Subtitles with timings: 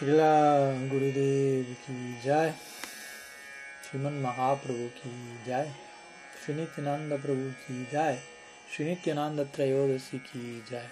[0.00, 2.54] श्रीला गुरुदेव की जय।
[3.90, 5.72] श्रीमन महाप्रभु की जय।
[6.44, 8.18] श्री नित्यानंद प्रभु की जय।
[8.76, 10.88] श्री नित्यानंद त्रयोदशी की जय।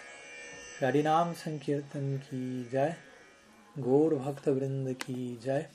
[0.83, 2.97] हरिनाम संकीर्तन की जय।
[3.79, 5.67] गौर भक्त वृंद की जय।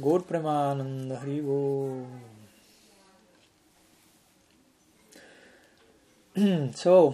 [0.00, 1.90] गौर प्रेमानंद हरि वो।
[6.86, 7.12] So,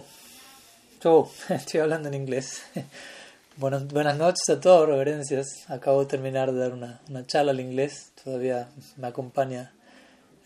[1.05, 1.23] so,
[1.75, 2.43] hablando en
[3.59, 5.69] Buenas, buenas noches a todos, reverencias.
[5.69, 8.13] Acabo de terminar de dar una, una charla al inglés.
[8.23, 9.73] Todavía me acompaña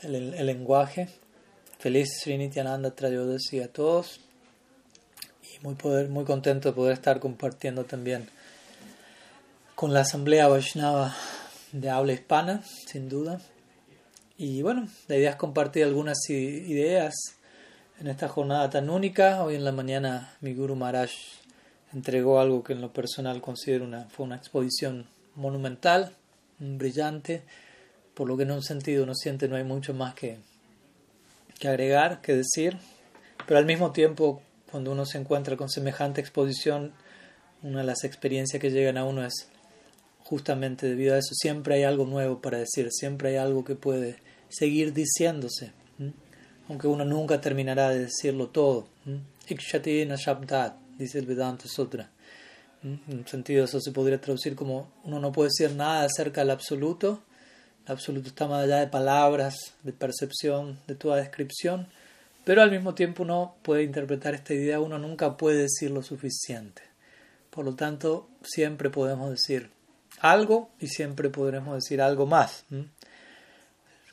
[0.01, 1.09] el, el lenguaje.
[1.77, 4.19] Feliz Srinityananda Trayodasi a todos.
[5.43, 8.27] Y muy, poder, muy contento de poder estar compartiendo también
[9.75, 11.15] con la Asamblea Vaishnava
[11.71, 13.39] de habla hispana, sin duda.
[14.39, 17.13] Y bueno, la idea es compartir algunas ideas
[17.99, 19.43] en esta jornada tan única.
[19.43, 21.11] Hoy en la mañana mi Guru Maharaj
[21.93, 26.13] entregó algo que en lo personal considero una, fue una exposición monumental,
[26.59, 27.43] brillante,
[28.13, 30.37] por lo que en un sentido uno siente no hay mucho más que,
[31.59, 32.77] que agregar, que decir,
[33.47, 36.93] pero al mismo tiempo cuando uno se encuentra con semejante exposición,
[37.61, 39.47] una de las experiencias que llegan a uno es
[40.23, 44.17] justamente debido a eso, siempre hay algo nuevo para decir, siempre hay algo que puede
[44.49, 45.71] seguir diciéndose,
[46.69, 48.87] aunque uno nunca terminará de decirlo todo.
[51.03, 52.09] Dice el Vedanta Sutra.
[52.83, 56.51] En un sentido, eso se podría traducir como uno no puede decir nada acerca del
[56.51, 57.21] absoluto.
[57.85, 61.87] El absoluto está más allá de palabras, de percepción, de toda descripción.
[62.43, 66.81] Pero al mismo tiempo uno puede interpretar esta idea, uno nunca puede decir lo suficiente.
[67.49, 69.69] Por lo tanto, siempre podemos decir
[70.19, 72.65] algo y siempre podremos decir algo más.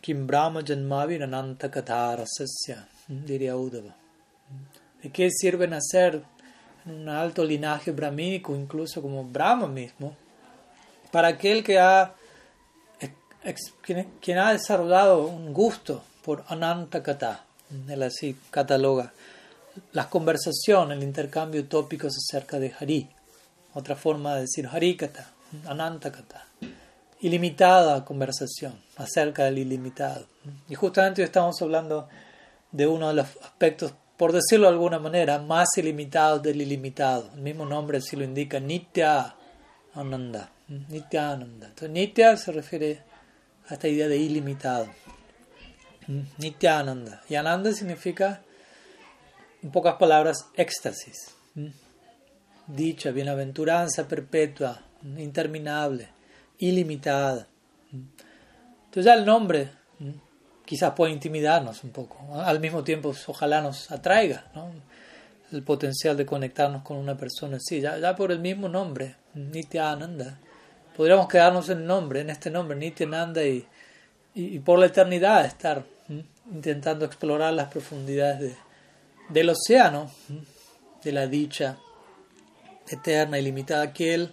[0.00, 3.96] Kim Brahma Janmavi Ananta Katarasasya, diría Uddhava.
[5.02, 6.22] ¿De qué sirve nacer
[6.86, 10.16] un alto linaje brahmínico, incluso como Brahma mismo,
[11.10, 12.14] para aquel que ha,
[13.82, 17.44] quien, ha desarrollado un gusto por Ananta Kata,
[17.88, 19.12] él así cataloga
[19.92, 23.08] las conversaciones, el intercambio tópicos acerca de Hari,
[23.74, 25.30] otra forma de decir Harikata,
[25.66, 26.46] Ananta Kata,
[27.20, 30.26] ilimitada conversación acerca del ilimitado.
[30.68, 32.08] Y justamente hoy estamos hablando
[32.72, 37.30] de uno de los aspectos por decirlo de alguna manera, más ilimitado del ilimitado.
[37.36, 39.34] El mismo nombre así lo indica, Nitya
[39.94, 40.50] Ananda.
[40.68, 41.68] Nitya Ananda.
[41.68, 43.02] Entonces, Nitya se refiere
[43.66, 44.88] a esta idea de ilimitado.
[46.36, 47.22] Nitya Ananda.
[47.30, 48.42] Y Ananda significa,
[49.62, 51.34] en pocas palabras, éxtasis.
[52.66, 54.82] Dicha, bienaventuranza perpetua,
[55.16, 56.10] interminable,
[56.58, 57.48] ilimitada.
[57.90, 59.70] Entonces ya el nombre
[60.70, 62.16] quizás puede intimidarnos un poco.
[62.32, 64.70] Al mismo tiempo, ojalá nos atraiga ¿no?
[65.50, 67.80] el potencial de conectarnos con una persona así.
[67.80, 70.38] Ya, ya por el mismo nombre, Nityananda,
[70.96, 73.66] podríamos quedarnos en el nombre, en este nombre, Nityananda, y,
[74.32, 75.82] y, por la eternidad estar
[76.52, 78.54] intentando explorar las profundidades de,
[79.28, 80.08] del océano,
[81.02, 81.78] de la dicha
[82.88, 84.32] eterna y limitada que él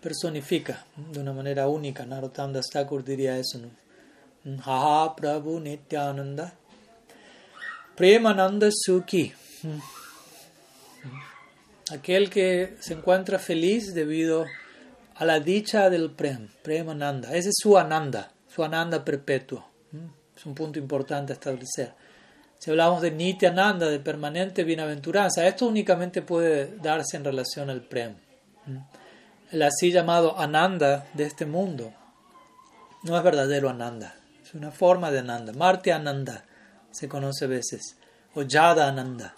[0.00, 2.04] personifica de una manera única.
[2.04, 3.58] Narottam Thakur diría eso.
[3.58, 3.87] ¿no?
[4.64, 6.52] Ha Prabhu Nityananda
[7.96, 9.34] Premananda Sukhi
[11.90, 14.46] aquel que se encuentra feliz debido
[15.14, 17.34] a la dicha del Prem, Premananda.
[17.34, 19.66] Ese es su Ananda, su Ananda perpetuo.
[20.36, 21.92] Es un punto importante a establecer.
[22.58, 28.14] Si hablamos de Nityananda, de permanente bienaventuranza, esto únicamente puede darse en relación al Prem.
[29.50, 31.92] El así llamado Ananda de este mundo
[33.02, 34.14] no es verdadero Ananda.
[34.48, 35.52] Es una forma de Ananda.
[35.52, 36.42] Marti Ananda
[36.90, 37.98] se conoce a veces.
[38.34, 39.34] O Yada Ananda.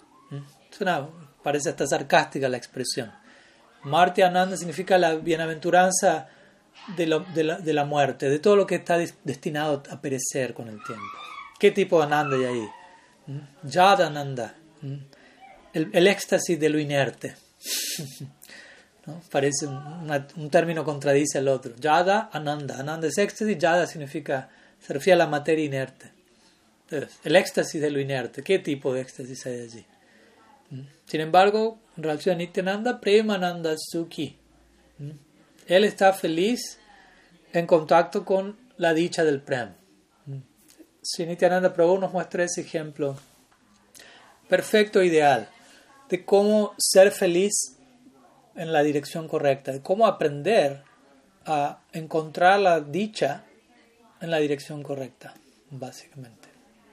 [1.43, 3.11] parece hasta sarcástica la expresión.
[3.83, 6.29] Marti Ananda significa la bienaventuranza
[6.95, 11.03] de, de, la, muerte, de todo lo que está destinado a perecer con el tiempo.
[11.59, 12.69] ¿Qué tipo de Ananda hay ahí?
[13.63, 14.55] Yada Ananda.
[15.73, 17.35] El, éxtasis de lo inerte.
[19.29, 21.75] Parece un, un, término contradice al otro.
[21.75, 22.79] Yada Ananda.
[22.79, 24.49] Ananda es éxtasis, Yada significa
[24.81, 26.11] se refiere a la materia inerte.
[27.23, 28.43] el éxtasis de lo inerte.
[28.43, 29.85] ¿Qué tipo de éxtasis hay allí?
[30.71, 30.81] ¿Mm?
[31.05, 34.37] Sin embargo, en relación a Nityananda, Premananda Sukhi.
[34.97, 35.11] ¿Mm?
[35.67, 36.79] Él está feliz
[37.53, 39.69] en contacto con la dicha del Prem.
[40.25, 40.37] ¿Mm?
[41.01, 43.17] Si Nityananda Prabhu nos muestra ese ejemplo
[44.49, 45.47] perfecto, ideal,
[46.09, 47.77] de cómo ser feliz
[48.55, 50.83] en la dirección correcta, de cómo aprender
[51.45, 53.45] a encontrar la dicha
[54.21, 55.33] en la dirección correcta,
[55.71, 56.47] básicamente.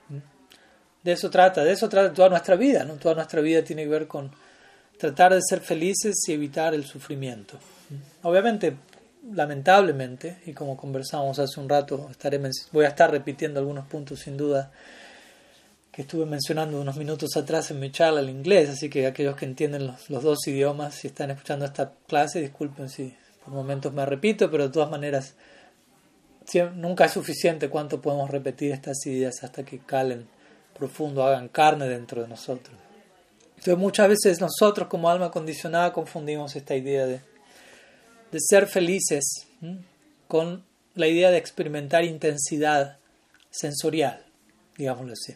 [0.09, 0.19] ¿Mm?
[1.05, 2.95] De eso trata, de eso trata toda nuestra vida, ¿no?
[2.95, 4.31] Toda nuestra vida tiene que ver con
[4.99, 7.59] tratar de ser felices y evitar el sufrimiento.
[7.91, 8.27] ¿Mm?
[8.27, 8.77] Obviamente,
[9.33, 12.41] lamentablemente, y como conversamos hace un rato, estaré,
[12.73, 14.71] voy a estar repitiendo algunos puntos sin duda
[15.99, 19.45] que estuve mencionando unos minutos atrás en mi charla en inglés, así que aquellos que
[19.45, 23.15] entienden los, los dos idiomas, si están escuchando esta clase, disculpen si
[23.45, 25.35] por momentos me repito, pero de todas maneras
[26.75, 30.27] nunca es suficiente cuánto podemos repetir estas ideas hasta que calen
[30.77, 32.77] profundo, hagan carne dentro de nosotros.
[33.51, 37.21] Entonces muchas veces nosotros como alma condicionada confundimos esta idea de,
[38.31, 39.47] de ser felices
[40.29, 40.65] con
[40.95, 42.99] la idea de experimentar intensidad
[43.51, 44.25] sensorial,
[44.77, 45.35] digámoslo así,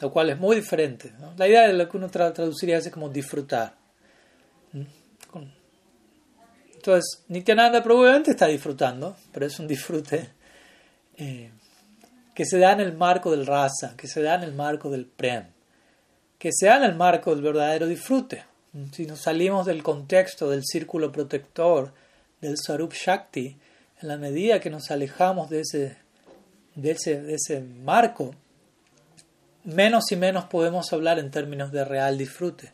[0.00, 1.12] lo cual es muy diferente.
[1.36, 3.74] La idea de lo que uno traduciría es como disfrutar.
[6.86, 10.30] Entonces, Nityananda probablemente está disfrutando, pero es un disfrute
[11.16, 11.50] eh,
[12.32, 15.04] que se da en el marco del rasa, que se da en el marco del
[15.04, 15.46] prem
[16.38, 18.44] que sea en el marco del verdadero disfrute.
[18.92, 21.92] Si nos salimos del contexto del círculo protector
[22.40, 23.56] del Sarup Shakti,
[24.02, 25.96] en la medida que nos alejamos de ese,
[26.76, 28.34] de ese, de ese marco,
[29.64, 32.70] menos y menos podemos hablar en términos de real disfrute.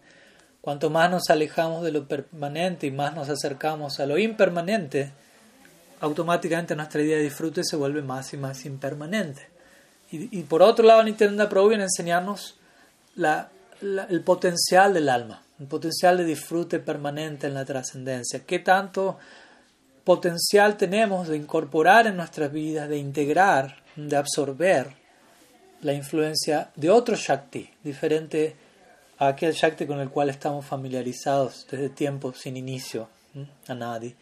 [0.63, 5.11] Cuanto más nos alejamos de lo permanente y más nos acercamos a lo impermanente,
[6.01, 9.49] automáticamente nuestra idea de disfrute se vuelve más y más impermanente.
[10.13, 12.57] Y, por otro lado, Nityananda Prabhu viene a enseñarnos
[13.17, 18.45] el potencial del alma, el potencial de disfrute permanente en la trascendencia.
[18.47, 19.19] ¿Qué tanto
[20.05, 24.89] potencial tenemos de incorporar en nuestras vidas, de integrar, de absorber
[25.81, 28.55] la influencia de otro Shakti, diferente
[29.19, 33.09] a aquel Shakti con el cual estamos familiarizados desde tiempos sin inicio,
[33.69, 34.15] a nadie,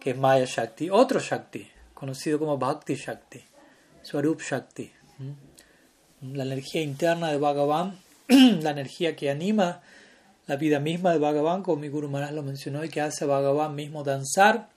[0.00, 3.42] que es Maya Shakti, otro Shakti, conocido como Bhakti Shakti,
[4.02, 4.90] Swarup Shakti,
[6.22, 7.98] la energía interna de Bhagavan
[8.62, 9.82] la energía que anima
[10.46, 13.26] la vida misma de Bhagavan, como mi Guru Maharaj lo mencionó, y que hace a
[13.26, 14.68] Bhagavan mismo danzar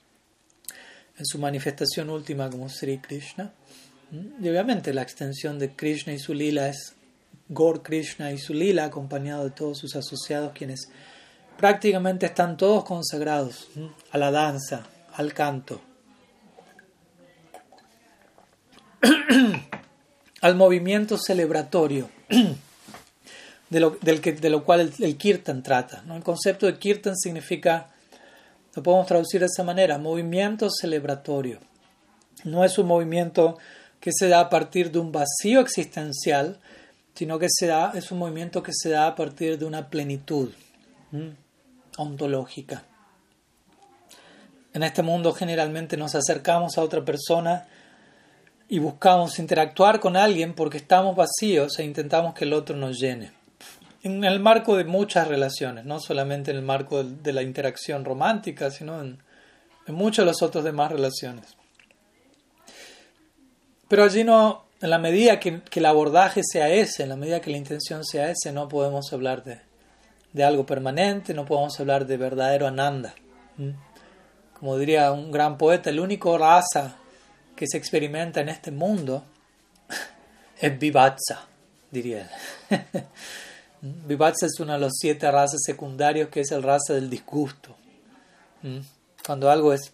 [1.18, 3.52] en su manifestación última como Sri Krishna.
[4.10, 6.94] Y obviamente la extensión de Krishna y su lila es
[7.48, 10.88] Gaur Krishna y su lila, acompañado de todos sus asociados, quienes
[11.56, 13.68] prácticamente están todos consagrados
[14.10, 15.80] a la danza, al canto,
[20.40, 22.10] al movimiento celebratorio
[23.70, 26.04] de lo, del que, de lo cual el, kirtan trata.
[26.14, 27.90] El concepto de kirtan significa,
[28.74, 31.60] lo podemos traducir de esa manera, movimiento celebratorio.
[32.44, 33.58] No es un movimiento
[34.00, 36.58] que se da a partir de un vacío existencial,
[37.18, 40.50] sino que se da, es un movimiento que se da a partir de una plenitud
[41.96, 42.84] ontológica.
[44.72, 47.66] En este mundo generalmente nos acercamos a otra persona
[48.68, 53.32] y buscamos interactuar con alguien porque estamos vacíos e intentamos que el otro nos llene
[54.04, 58.70] en el marco de muchas relaciones, no solamente en el marco de, la interacción romántica,
[58.70, 59.18] sino en,
[59.88, 61.56] en muchas de las otras demás relaciones.
[63.88, 67.50] Pero allí no, en la medida que, el abordaje sea ese, en la medida que
[67.50, 69.60] la intención sea ese, no podemos hablar de,
[70.32, 73.14] de algo permanente, no podemos hablar de verdadero ananda.
[74.58, 76.96] Como diría un gran poeta, el único raza
[77.56, 79.24] que se experimenta en este mundo
[80.60, 81.46] es vivatsa,
[81.90, 82.28] diría
[82.70, 82.80] él.
[83.80, 87.76] Vivatsa es una de las siete razas secundarios que es el raza del disgusto.
[88.62, 88.78] ¿Mm?
[89.24, 89.92] Cuando algo es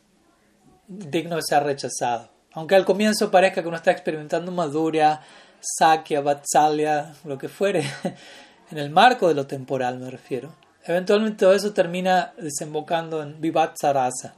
[0.89, 2.31] digno de ser rechazado.
[2.55, 5.21] Aunque al comienzo parezca que uno está experimentando maduria,
[5.61, 7.85] sakya, vatsalya, lo que fuere,
[8.71, 10.55] en el marco de lo temporal me refiero.
[10.85, 14.35] Eventualmente todo eso termina desembocando en vivatsa rasa,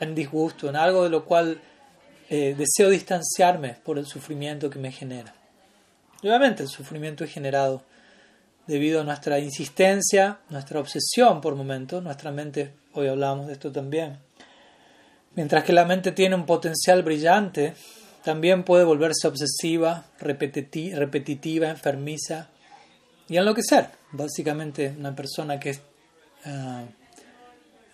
[0.00, 1.60] en disgusto, en algo de lo cual
[2.30, 5.34] eh, deseo distanciarme por el sufrimiento que me genera.
[6.22, 7.82] obviamente el sufrimiento es generado
[8.66, 14.18] debido a nuestra insistencia, nuestra obsesión por momentos, nuestra mente, hoy hablamos de esto también,
[15.36, 17.74] mientras que la mente tiene un potencial brillante,
[18.22, 22.48] también puede volverse obsesiva, repetitiva, enfermiza
[23.28, 23.90] y enloquecer.
[24.12, 25.80] Básicamente una persona que es
[26.44, 26.84] ah,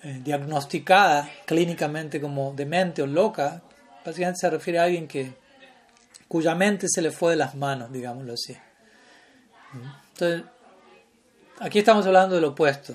[0.03, 3.63] eh, diagnosticada clínicamente como demente o loca,
[4.05, 5.33] básicamente se refiere a alguien que
[6.29, 8.57] cuya mente se le fue de las manos, digámoslo así.
[10.13, 10.45] Entonces,
[11.63, 12.95] Aquí estamos hablando del opuesto.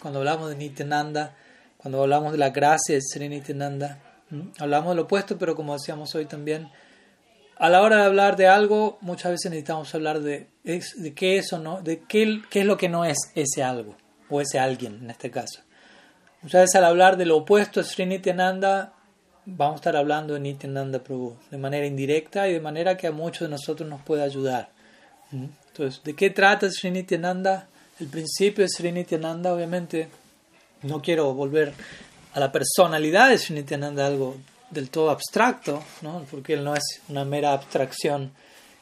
[0.00, 1.36] Cuando hablamos de Nityananda,
[1.82, 3.42] cuando hablamos de la gracia de Sri
[4.58, 6.70] hablamos del opuesto, pero como decíamos hoy también,
[7.56, 11.52] a la hora de hablar de algo, muchas veces necesitamos hablar de, de qué es
[11.52, 13.96] o no, de qué, qué es lo que no es ese algo,
[14.30, 15.60] o ese alguien en este caso.
[16.40, 18.22] Muchas veces al hablar de lo opuesto de Sri
[19.44, 23.12] vamos a estar hablando de Nityananda Prabhu, de manera indirecta y de manera que a
[23.12, 24.70] muchos de nosotros nos puede ayudar.
[25.32, 27.68] Entonces, ¿de qué trata Sri Nityananda?
[28.00, 30.08] el principio de Sri Nityananda, obviamente,
[30.82, 31.72] no quiero volver
[32.34, 33.64] a la personalidad de Sri
[33.98, 34.36] algo
[34.70, 36.24] del todo abstracto, ¿no?
[36.30, 38.32] porque él no es una mera abstracción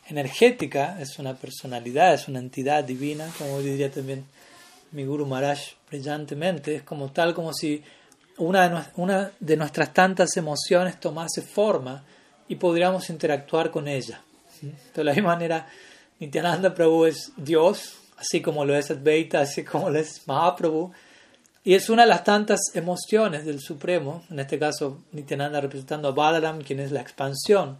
[0.06, 4.24] energética, es una personalidad, es una entidad divina, como diría también
[4.92, 7.82] mi Guru Maharaj brillantemente, es como tal como si
[8.38, 12.04] una de, una de nuestras tantas emociones tomase forma
[12.48, 14.22] y podríamos interactuar con ella.
[14.94, 15.68] De la misma manera,
[16.18, 20.92] Nityananda Prabhu es Dios, así como lo es Advaita, así como lo es Mahaprabhu,
[21.62, 26.12] y es una de las tantas emociones del Supremo, en este caso Nityananda representando a
[26.12, 27.78] Balaram, quien es la expansión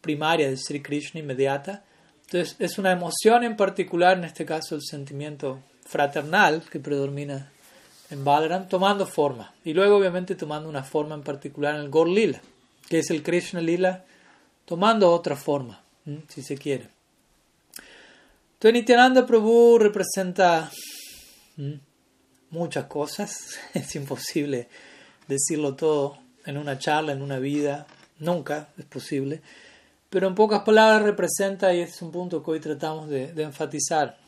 [0.00, 1.84] primaria de Sri Krishna inmediata.
[2.26, 7.50] Entonces es una emoción en particular, en este caso el sentimiento fraternal que predomina
[8.10, 9.52] en Balaram, tomando forma.
[9.64, 12.40] Y luego obviamente tomando una forma en particular en el Gaur Lila,
[12.88, 14.04] que es el Krishna Lila,
[14.64, 15.82] tomando otra forma,
[16.28, 16.88] si se quiere.
[18.54, 20.70] Entonces Nityananda Prabhu representa
[22.52, 24.68] muchas cosas, es imposible
[25.26, 27.86] decirlo todo en una charla, en una vida,
[28.18, 29.42] nunca es posible,
[30.10, 34.18] pero en pocas palabras representa, y es un punto que hoy tratamos de, enfatizar,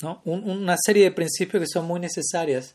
[0.00, 0.20] ¿no?
[0.24, 2.74] una serie de principios que son muy necesarias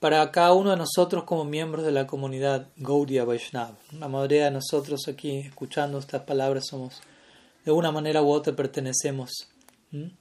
[0.00, 3.76] para cada uno de nosotros como miembros de la comunidad Gaudiya Vaishnava.
[3.92, 7.00] La mayoría de nosotros aquí escuchando estas palabras somos,
[7.64, 9.30] de una manera u otra, pertenecemos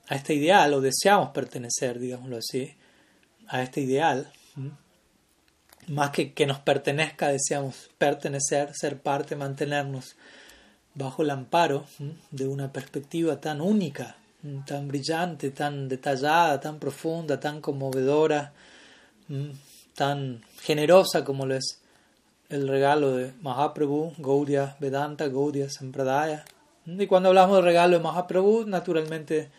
[0.08, 2.76] a este ideal o deseamos pertenecer, digámoslo así,
[3.50, 4.32] a este ideal,
[5.88, 10.16] más que que nos pertenezca, deseamos pertenecer, ser parte, mantenernos
[10.94, 11.86] bajo el amparo
[12.32, 14.16] de una perspectiva tan única,
[14.66, 18.54] tan brillante, tan detallada, tan profunda, tan conmovedora,
[19.96, 21.82] tan generosa como es
[22.50, 26.46] el regalo de Mahaprabhu, Gaudiya Vedanta, Gaudiya Sampradaya.
[26.86, 29.50] Y cuando hablamos del regalo de Mahaprabhu, naturalmente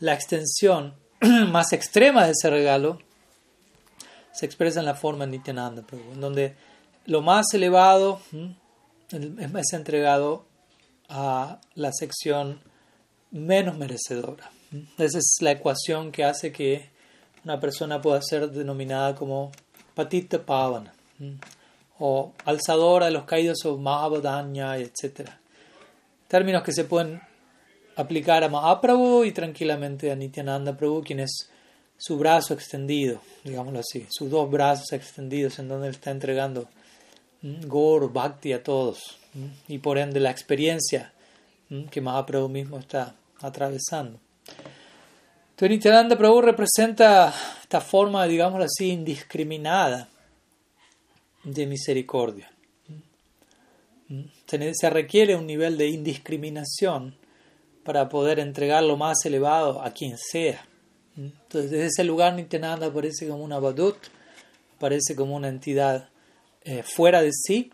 [0.00, 0.94] la extensión
[1.50, 2.98] más extrema de ese regalo
[4.36, 6.54] se expresa en la forma Nityananda Prabhu, en donde
[7.06, 8.20] lo más elevado
[9.10, 10.44] es entregado
[11.08, 12.60] a la sección
[13.30, 14.50] menos merecedora.
[14.98, 16.90] Esa es la ecuación que hace que
[17.44, 19.52] una persona pueda ser denominada como
[19.94, 20.92] patita pavana
[21.98, 25.30] o alzadora de los caídos o mahabodanya, etc.
[26.28, 27.22] Términos que se pueden
[27.96, 31.48] aplicar a Mahaprabhu y tranquilamente a Nityananda Prabhu, quien es
[31.98, 36.68] su brazo extendido, digámoslo así, sus dos brazos extendidos en donde él está entregando
[37.42, 39.18] Gor, Bhakti a todos
[39.68, 41.12] y por ende la experiencia
[41.90, 44.18] que Mahaprabhu mismo está atravesando.
[45.50, 50.08] Entonces Nityananda Prabhu representa esta forma, digámoslo así, indiscriminada
[51.44, 52.50] de misericordia.
[54.46, 57.16] Se requiere un nivel de indiscriminación
[57.84, 60.66] para poder entregar lo más elevado a quien sea.
[61.16, 63.96] Entonces, desde ese lugar Nityananda aparece como una badut,
[64.76, 66.08] aparece como una entidad
[66.64, 67.72] eh, fuera de sí,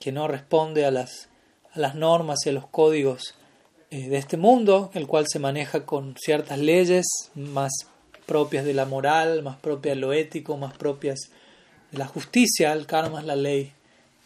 [0.00, 1.28] que no responde a las,
[1.72, 3.34] a las normas y a los códigos
[3.90, 7.72] eh, de este mundo, el cual se maneja con ciertas leyes más
[8.26, 11.30] propias de la moral, más propias de lo ético, más propias
[11.90, 12.72] de la justicia.
[12.72, 13.72] El karma es la ley,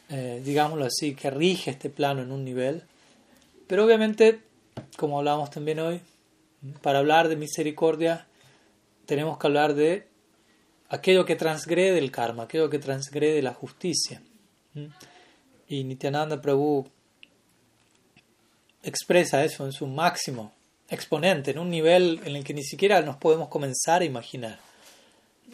[0.09, 2.83] eh, digámoslo así, que rige este plano en un nivel.
[3.67, 4.41] Pero obviamente,
[4.97, 6.01] como hablamos también hoy,
[6.83, 8.27] para hablar de misericordia
[9.11, 10.07] tenemos que hablar de
[10.89, 14.23] aquello que transgrede el karma, aquello que transgrede la justicia.
[15.67, 16.89] Y Nityananda Prabhu
[18.85, 20.53] expresa eso en su máximo
[20.89, 24.61] exponente, en un nivel en el que ni siquiera nos podemos comenzar a imaginar.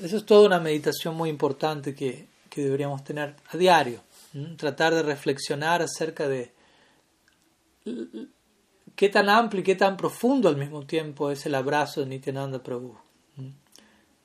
[0.02, 4.02] Eso es toda una meditación muy importante que, que deberíamos tener a diario.
[4.58, 6.52] Tratar de reflexionar acerca de
[8.94, 12.62] qué tan amplio y qué tan profundo al mismo tiempo es el abrazo de Nityananda
[12.62, 13.05] Prabhu.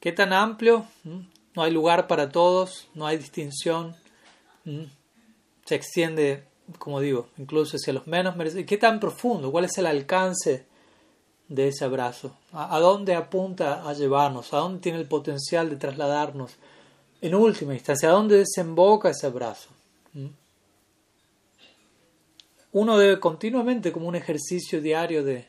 [0.01, 0.88] ¿Qué tan amplio?
[1.03, 1.20] ¿Mm?
[1.55, 3.96] No hay lugar para todos, no hay distinción.
[4.65, 4.86] ¿Mm?
[5.63, 6.43] Se extiende,
[6.79, 8.65] como digo, incluso hacia los menos merecidos.
[8.65, 9.51] ¿Qué tan profundo?
[9.51, 10.65] ¿Cuál es el alcance
[11.48, 12.36] de ese abrazo?
[12.51, 14.51] ¿A, dónde apunta a llevarnos?
[14.53, 16.55] ¿A dónde tiene el potencial de trasladarnos?
[17.22, 19.70] En última instancia, ¿a dónde desemboca ese abrazo?
[20.13, 20.29] ¿Mm?
[22.72, 25.48] Uno debe continuamente, como un ejercicio diario de,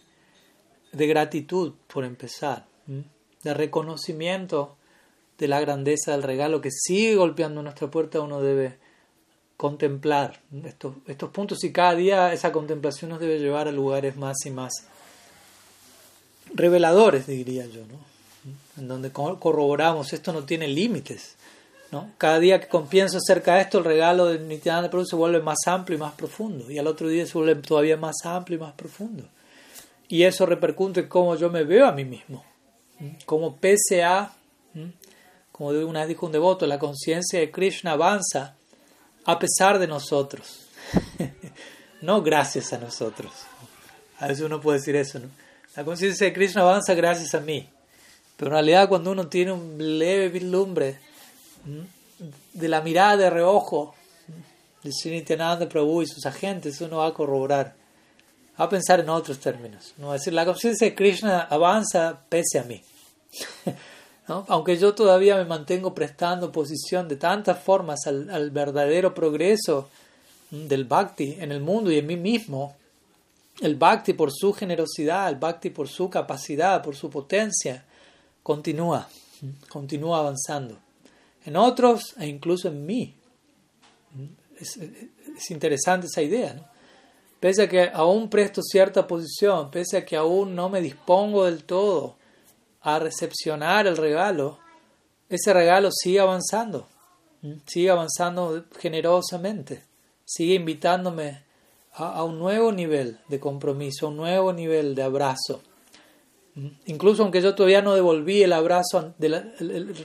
[0.92, 2.70] de gratitud, por empezar
[3.42, 4.76] de reconocimiento
[5.38, 8.78] de la grandeza del regalo que sigue golpeando nuestra puerta, uno debe
[9.56, 14.36] contemplar estos, estos puntos y cada día esa contemplación nos debe llevar a lugares más
[14.44, 14.72] y más
[16.54, 18.12] reveladores, diría yo, ¿no?
[18.76, 21.36] en donde corroboramos esto no tiene límites.
[21.90, 22.10] ¿no?
[22.18, 25.58] Cada día que pienso acerca de esto, el regalo de Nityananda Prabhu se vuelve más
[25.66, 28.72] amplio y más profundo, y al otro día se vuelve todavía más amplio y más
[28.72, 29.24] profundo.
[30.08, 32.44] Y eso repercute en cómo yo me veo a mí mismo
[33.26, 34.32] como pese a,
[35.50, 38.56] como una vez dijo un devoto, la conciencia de Krishna avanza
[39.24, 40.66] a pesar de nosotros,
[42.00, 43.32] no gracias a nosotros.
[44.18, 45.20] A veces uno puede decir eso.
[45.74, 47.68] La conciencia de Krishna avanza gracias a mí.
[48.36, 50.98] Pero en realidad cuando uno tiene un leve vislumbre
[52.52, 53.94] de la mirada de reojo
[54.82, 57.74] de Sri Prabhu y sus agentes, uno va a corroborar,
[58.60, 59.94] va a pensar en otros términos.
[59.98, 60.12] ¿no?
[60.12, 62.82] decir, la conciencia de Krishna avanza pese a mí.
[64.26, 69.88] Aunque yo todavía me mantengo prestando posición de tantas formas al, verdadero progreso
[70.50, 72.76] del bhakti en el mundo y en mí mismo,
[73.60, 77.84] el bhakti por su generosidad, el bhakti por su capacidad, por su potencia,
[78.42, 79.08] continúa,
[79.68, 80.78] continúa avanzando.
[81.44, 83.14] En otros e incluso en mí.
[84.58, 84.78] Es,
[85.50, 86.54] interesante esa idea.
[86.54, 86.64] ¿no?
[87.40, 91.64] Pese a que aún presto cierta posición, pese a que aún no me dispongo del
[91.64, 92.14] todo
[92.82, 94.58] a recepcionar el regalo,
[95.28, 96.88] ese regalo sigue avanzando,
[97.66, 99.82] sigue avanzando generosamente,
[100.24, 101.42] sigue invitándome
[101.94, 105.62] a, un nuevo nivel de compromiso, a un nuevo nivel de abrazo.
[106.86, 109.14] Incluso aunque yo todavía no devolví el abrazo,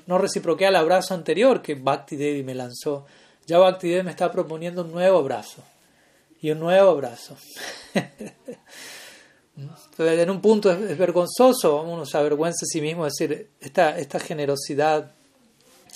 [0.06, 3.06] no reciproqué el abrazo anterior que Bhakti Devi me lanzó,
[3.46, 5.62] ya Bhakti Devi me está proponiendo un nuevo abrazo
[6.42, 7.36] y un nuevo abrazo.
[9.58, 14.20] Entonces, en un punto es, vergonzoso, uno se avergüenza a sí mismo decir, esta, esta
[14.20, 15.12] generosidad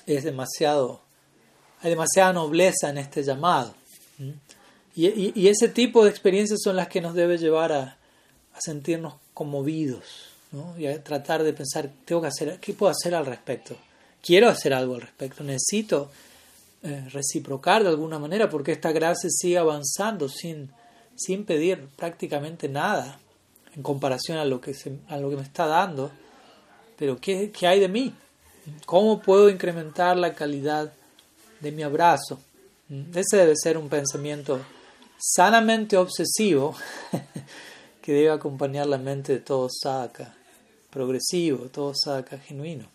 [0.08, 1.02] es demasiado,
[1.82, 3.76] hay demasiada nobleza en este llamado.
[4.96, 7.98] Y, ese tipo de experiencias son las que nos debe llevar a,
[8.60, 10.30] sentirnos conmovidos
[10.78, 13.76] y a tratar de pensar, tengo que hacer, ¿qué puedo hacer al respecto?
[14.22, 16.12] Quiero hacer algo al respecto, necesito
[16.84, 20.70] eh, reciprocar de alguna manera porque esta gracia sigue avanzando sin,
[21.16, 23.20] sin pedir prácticamente nada
[23.76, 24.76] en comparación a lo que,
[25.08, 26.12] a lo que me está dando.
[26.98, 28.14] Pero ¿qué, ¿qué hay de mí?
[28.86, 30.94] ¿Cómo puedo incrementar la calidad
[31.60, 32.40] de mi abrazo?
[32.90, 34.60] Ese debe ser un pensamiento
[35.18, 36.76] sanamente obsesivo
[38.02, 40.36] que debe acompañar la mente de todo sadhaka
[40.90, 42.86] progresivo, todo sadhaka genuino.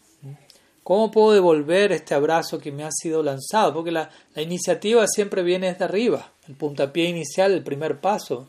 [0.83, 3.75] ¿Cómo puedo devolver este abrazo que me ha sido lanzado?
[3.75, 6.31] Porque la, la, iniciativa siempre viene desde arriba.
[6.47, 8.47] El puntapié inicial, el primer paso,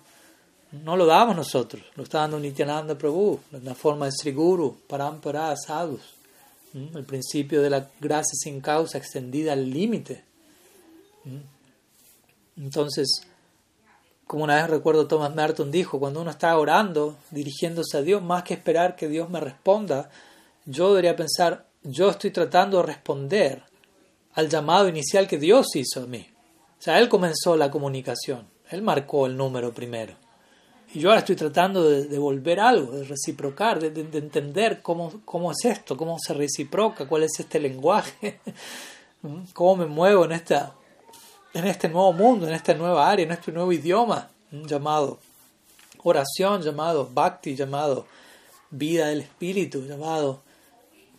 [0.71, 5.55] no lo damos nosotros, lo está dando Nityananda Prabhu, la forma de Sri Guru, Parampara,
[5.55, 6.01] Sadhus.
[6.73, 10.23] El principio de la gracia sin causa extendida al límite.
[12.57, 13.21] Entonces,
[14.27, 18.43] como una vez recuerdo Thomas Merton dijo, cuando uno está orando, dirigiéndose a Dios, más
[18.43, 20.09] que esperar que Dios me responda,
[20.65, 23.63] yo debería pensar, yo estoy tratando de responder
[24.33, 26.27] al llamado inicial que Dios hizo a mí.
[26.77, 30.26] O sea, Él comenzó la comunicación, Él marcó el número primero.
[30.93, 35.65] Y yo ahora estoy tratando de devolver algo, de reciprocar, de, entender cómo, cómo es
[35.65, 38.39] esto, cómo se reciproca, cuál es este lenguaje,
[39.53, 40.73] cómo me muevo en esta
[41.53, 45.19] en este nuevo mundo, en esta nueva área, en este nuevo idioma llamado
[46.03, 48.05] oración, llamado bhakti, llamado
[48.69, 50.41] vida del espíritu, llamado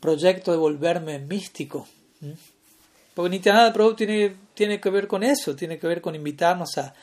[0.00, 1.86] proyecto de volverme místico.
[3.14, 6.94] Porque Nityananda Prabhu tiene, tiene que ver con eso, tiene que ver con invitarnos a,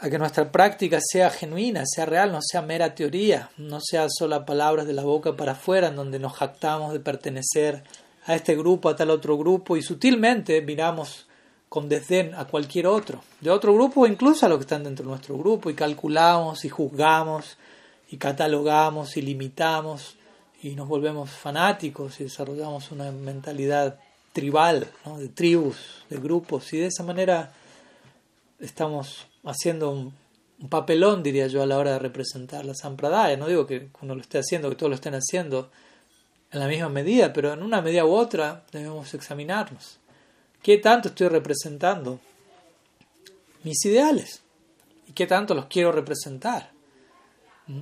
[0.00, 4.44] a que nuestra práctica sea genuina, sea real, no sea mera teoría, no sea solo
[4.44, 7.82] palabras de la boca para afuera, en donde nos jactamos de pertenecer
[8.26, 11.26] a este grupo, a tal otro grupo, y sutilmente miramos
[11.68, 15.04] con desdén a cualquier otro, de otro grupo o incluso a los que están dentro
[15.04, 17.56] de nuestro grupo, y calculamos y juzgamos
[18.10, 20.16] y catalogamos y limitamos
[20.62, 23.98] y nos volvemos fanáticos y desarrollamos una mentalidad
[24.32, 24.86] tribal,
[25.18, 27.52] de tribus, de grupos, y de esa manera
[28.60, 30.14] estamos haciendo un,
[30.68, 33.36] papelón, diría yo, a la hora de representar la Sampradaya.
[33.36, 35.70] No digo que uno lo esté haciendo, que todos lo estén haciendo
[36.50, 39.98] en la misma medida, pero en una medida u otra debemos examinarnos.
[40.62, 42.20] ¿Qué tanto estoy representando
[43.62, 44.42] mis ideales?
[45.08, 46.70] ¿Y qué tanto los quiero representar?
[47.66, 47.80] ¿Mm?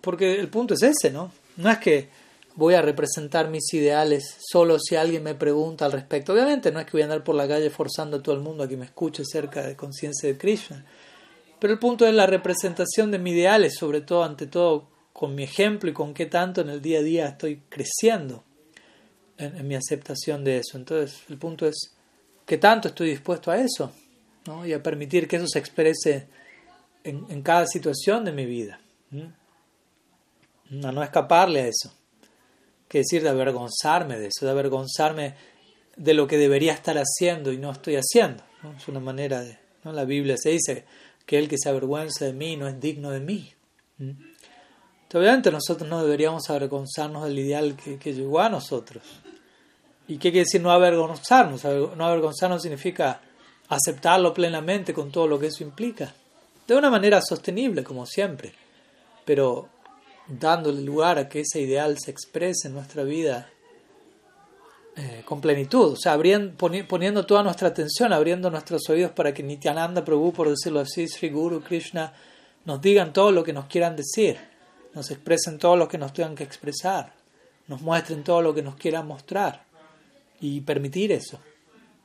[0.00, 1.32] Porque el punto es ese, ¿no?
[1.56, 2.08] No es que
[2.56, 6.32] voy a representar mis ideales solo si alguien me pregunta al respecto.
[6.32, 8.64] Obviamente no es que voy a andar por la calle forzando a todo el mundo
[8.64, 10.84] a que me escuche cerca de conciencia de Krishna.
[11.58, 15.44] Pero el punto es la representación de mis ideales, sobre todo, ante todo, con mi
[15.44, 18.44] ejemplo y con qué tanto en el día a día estoy creciendo
[19.38, 20.76] en, mi aceptación de eso.
[20.76, 21.92] Entonces, el punto es,
[22.46, 23.92] ¿qué tanto estoy dispuesto a eso?
[24.46, 24.66] ¿no?
[24.66, 26.28] Y a permitir que eso se exprese
[27.02, 28.80] en, en cada situación de mi vida.
[30.82, 31.92] A no escaparle a eso.
[32.88, 35.34] Que decir de avergonzarme de eso, de avergonzarme
[35.96, 38.42] de lo que debería estar haciendo y no estoy haciendo.
[38.76, 39.58] Es una manera de...
[39.84, 39.92] ¿no?
[39.92, 40.84] La Biblia se dice
[41.26, 43.52] que el que se avergüenza de mí no es digno de mí.
[45.12, 49.02] Obviamente nosotros no deberíamos avergonzarnos del ideal que, que llegó a nosotros.
[50.08, 51.64] ¿Y qué quiere decir no avergonzarnos?
[51.64, 53.20] No avergonzarnos significa
[53.68, 56.12] aceptarlo plenamente con todo lo que eso implica.
[56.66, 58.52] De una manera sostenible, como siempre,
[59.24, 59.68] pero
[60.26, 63.50] dándole lugar a que ese ideal se exprese en nuestra vida
[64.96, 66.16] eh, con plenitud, o sea,
[66.56, 71.30] poniendo toda nuestra atención, abriendo nuestros oídos para que Nityananda Prabhu, por decirlo así, Sri
[71.30, 72.12] Guru, Krishna,
[72.64, 74.38] nos digan todo lo que nos quieran decir,
[74.94, 77.12] nos expresen todo lo que nos tengan que expresar,
[77.66, 79.64] nos muestren todo lo que nos quieran mostrar
[80.40, 81.40] y permitir eso,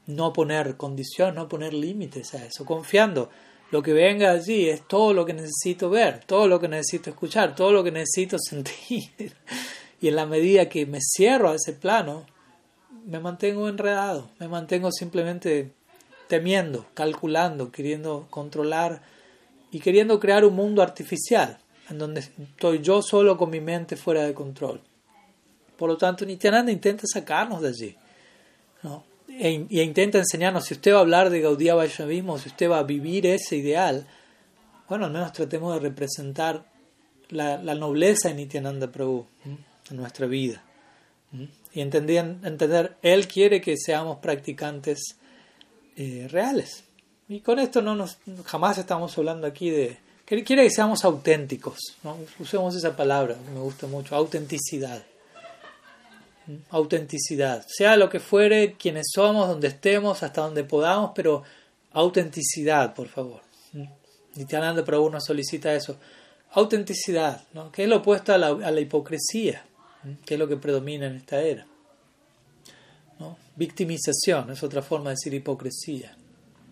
[0.08, 3.30] no poner condición, no poner límites a eso, confiando
[3.72, 7.56] lo que venga allí es todo lo que necesito ver, todo lo que necesito escuchar,
[7.56, 9.34] todo lo que necesito sentir.
[10.02, 12.26] Y en la medida que me cierro a ese plano,
[13.06, 15.72] me mantengo enredado, me mantengo simplemente
[16.28, 19.02] temiendo, calculando, queriendo controlar
[19.72, 24.24] y queriendo crear un mundo artificial en donde estoy yo solo con mi mente fuera
[24.24, 24.82] de control.
[25.76, 27.96] Por lo tanto, Nityananda intenta sacarnos de allí.
[28.84, 29.04] ¿no?
[29.40, 32.80] E, y intenta enseñarnos, si usted va a hablar de Gaudí Vaishnavismo, si usted va
[32.80, 34.06] a vivir ese ideal,
[34.90, 36.66] bueno, al menos tratemos de representar
[37.30, 40.62] la, la nobleza de Nityananda Prabhu en nuestra vida
[41.74, 45.16] y entender, Él quiere que seamos practicantes
[45.96, 46.84] eh, reales.
[47.28, 49.98] Y con esto no nos, jamás estamos hablando aquí de...
[50.26, 52.16] Quiere que seamos auténticos, ¿no?
[52.38, 55.04] usemos esa palabra, me gusta mucho, autenticidad.
[56.70, 61.44] Autenticidad, sea lo que fuere, quienes somos, donde estemos, hasta donde podamos, pero
[61.92, 63.42] autenticidad, por favor.
[64.36, 65.98] Nityananda Prabhu nos solicita eso.
[66.52, 69.64] Autenticidad, que es lo opuesto a la, a la hipocresía
[70.26, 71.66] que es lo que predomina en esta era.
[73.20, 73.38] ¿no?
[73.56, 76.16] Victimización es otra forma de decir hipocresía.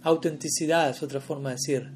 [0.04, 1.90] Autenticidad es otra forma de decir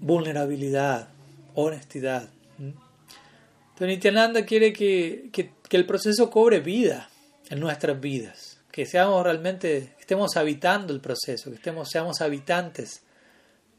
[0.00, 1.08] vulnerabilidad,
[1.54, 2.28] honestidad.
[2.58, 7.10] Entonces Nityananda quiere que, que, el proceso cobre vida
[7.48, 13.02] en nuestras vidas, que seamos realmente, que estemos habitando el proceso, que estemos, seamos habitantes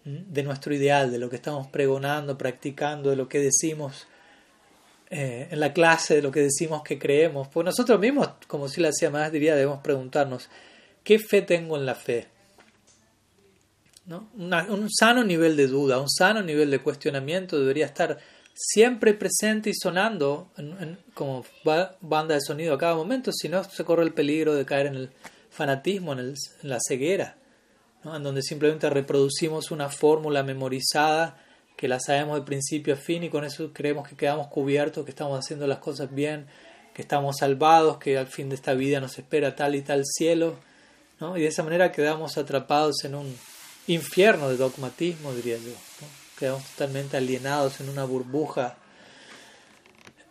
[0.04, 4.08] de nuestro ideal, de lo que estamos pregonando, practicando, de lo que decimos
[5.10, 7.48] eh, en la clase de lo que decimos que creemos.
[7.48, 10.50] Pues nosotros mismos, como si la hacía más, diría, debemos preguntarnos,
[11.04, 12.28] ¿qué fe tengo en la fe?
[14.06, 14.30] ¿No?
[14.36, 18.20] un sano nivel de duda, un sano nivel de cuestionamiento debería estar
[18.56, 20.50] siempre presente y sonando
[21.13, 21.46] como
[22.02, 24.96] banda de sonido a cada momento, si no se corre el peligro de caer en
[24.96, 25.10] el
[25.50, 27.36] fanatismo, en, en la ceguera,
[28.04, 28.15] ¿no?
[28.15, 31.38] en donde simplemente reproducimos una fórmula memorizada
[31.76, 35.12] que la sabemos de principio a fin y con eso creemos que quedamos cubiertos, que
[35.12, 36.48] estamos haciendo las cosas bien,
[36.94, 40.56] que estamos salvados, que al fin de esta vida nos espera tal y tal cielo,
[41.20, 41.36] ¿no?
[41.36, 43.38] y de esa manera quedamos atrapados en un
[43.88, 45.74] infierno de dogmatismo, diría yo.
[46.38, 48.78] Quedamos totalmente alienados en una burbuja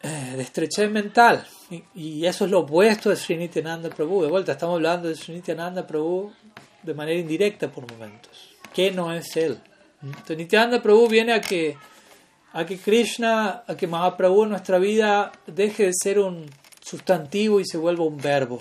[0.03, 1.47] eh, de estrechez mental.
[1.95, 4.23] Y, eso es lo opuesto de Sriniti Ananda Prabhu.
[4.23, 6.33] De vuelta, estamos hablando de Sriniti Ananda Prabhu
[6.83, 8.55] de manera indirecta por momentos.
[8.73, 9.59] ¿Qué no es él?
[10.03, 11.77] Entonces, Nityananda Prabhu viene a que,
[12.53, 16.47] a que Krishna, a que Mahaprabhu en nuestra vida deje de ser un
[16.83, 18.59] sustantivo y se vuelva un verbo,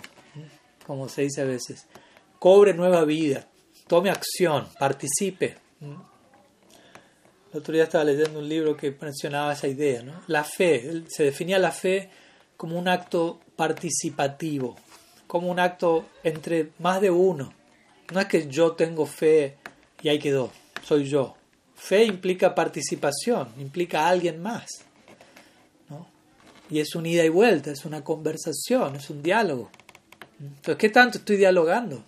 [0.88, 1.88] como se dice a veces.
[2.40, 3.48] Cobre nueva vida,
[3.88, 5.58] tome acción, participe.
[7.54, 10.02] El otro día estaba leyendo un libro que mencionaba esa idea.
[10.02, 10.24] ¿no?
[10.28, 12.10] La fe, se definía la fe
[12.58, 14.76] como un acto participativo,
[15.28, 17.54] como un acto entre más de uno.
[18.12, 19.58] No es que yo tengo fe
[20.02, 20.52] y ahí quedó
[20.84, 21.36] soy yo.
[21.76, 24.66] Fe implica participación, implica a alguien más.
[25.90, 26.08] ¿no?
[26.70, 29.70] Y es un ida y vuelta, es una conversación, es un diálogo.
[30.40, 32.04] Entonces, ¿qué tanto estoy dialogando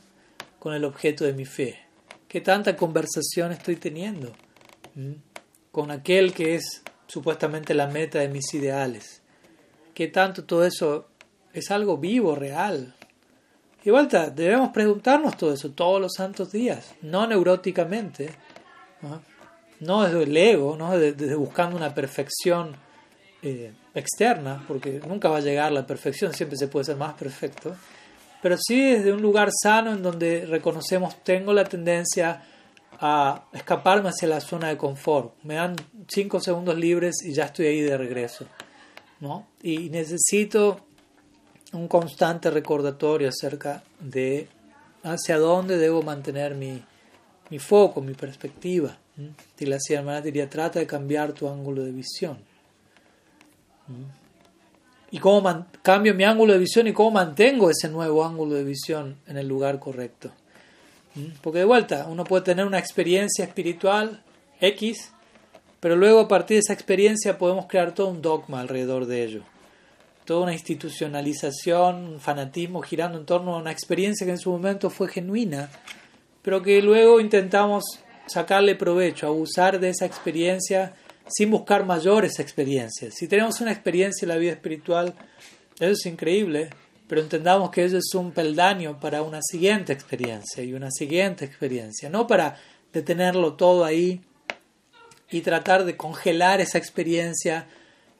[0.59, 1.79] con el objeto de mi fe?
[2.27, 4.33] ¿Qué tanta conversación estoy teniendo
[4.95, 5.13] ¿Mm?
[5.75, 9.21] Con aquel que es supuestamente la meta de mis ideales?
[9.93, 11.09] ¿Qué tanto todo eso
[11.51, 12.95] es algo vivo, real?
[13.83, 18.29] Y vuelta, debemos preguntarnos todo eso todos los santos días, no neuróticamente,
[19.81, 22.77] no desde el ego, no desde, buscando una perfección
[23.41, 27.75] eh, externa, porque nunca va a llegar la perfección, siempre se puede ser más perfecto,
[28.41, 32.43] pero sí desde un lugar sano en donde reconocemos tengo la tendencia
[32.99, 35.33] a escaparme hacia la zona de confort.
[35.43, 35.75] Me dan
[36.07, 38.45] cinco segundos libres y ya estoy ahí de regreso.
[39.19, 39.47] ¿no?
[39.61, 40.79] Y necesito
[41.73, 44.47] un constante recordatorio acerca de
[45.03, 46.81] hacia dónde debo mantener mi,
[47.49, 48.97] mi foco, mi perspectiva.
[49.57, 52.37] Y la hermana diría, trata de cambiar tu ángulo de visión.
[55.11, 59.17] ¿Y cómo cambio mi ángulo de visión y cómo mantengo ese nuevo ángulo de visión
[59.27, 60.31] en el lugar correcto?
[61.41, 64.21] Porque de vuelta, uno puede tener una experiencia espiritual
[64.59, 65.11] X,
[65.79, 69.43] pero luego a partir de esa experiencia podemos crear todo un dogma alrededor de ello.
[70.25, 74.89] toda una institucionalización, un fanatismo girando en torno a una experiencia que en su momento
[74.89, 75.69] fue genuina,
[76.41, 77.83] pero que luego intentamos
[78.27, 80.93] sacarle provecho, abusar de esa experiencia
[81.27, 83.13] sin buscar mayores experiencias.
[83.15, 85.13] Si tenemos una experiencia en la vida espiritual,
[85.79, 86.69] eso es increíble,
[87.07, 92.09] pero entendamos que eso es un peldaño para una siguiente experiencia y una siguiente experiencia,
[92.09, 92.57] no para
[92.91, 94.21] detenerlo todo ahí
[95.29, 97.67] y tratar de congelar esa experiencia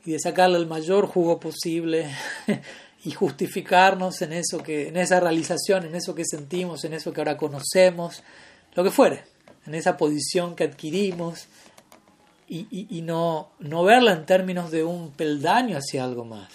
[0.05, 2.09] y de sacarle el mayor jugo posible
[3.03, 7.21] y justificarnos en eso que en esa realización, en eso que sentimos, en eso que
[7.21, 8.23] ahora conocemos,
[8.75, 9.23] lo que fuere,
[9.65, 11.47] en esa posición que adquirimos
[12.47, 16.49] y, y, no, no verla en términos de un peldaño hacia algo más.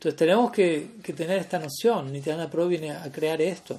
[0.00, 2.10] Entonces tenemos que, tener esta noción.
[2.10, 3.78] Nityananda Prabhu viene a crear esto.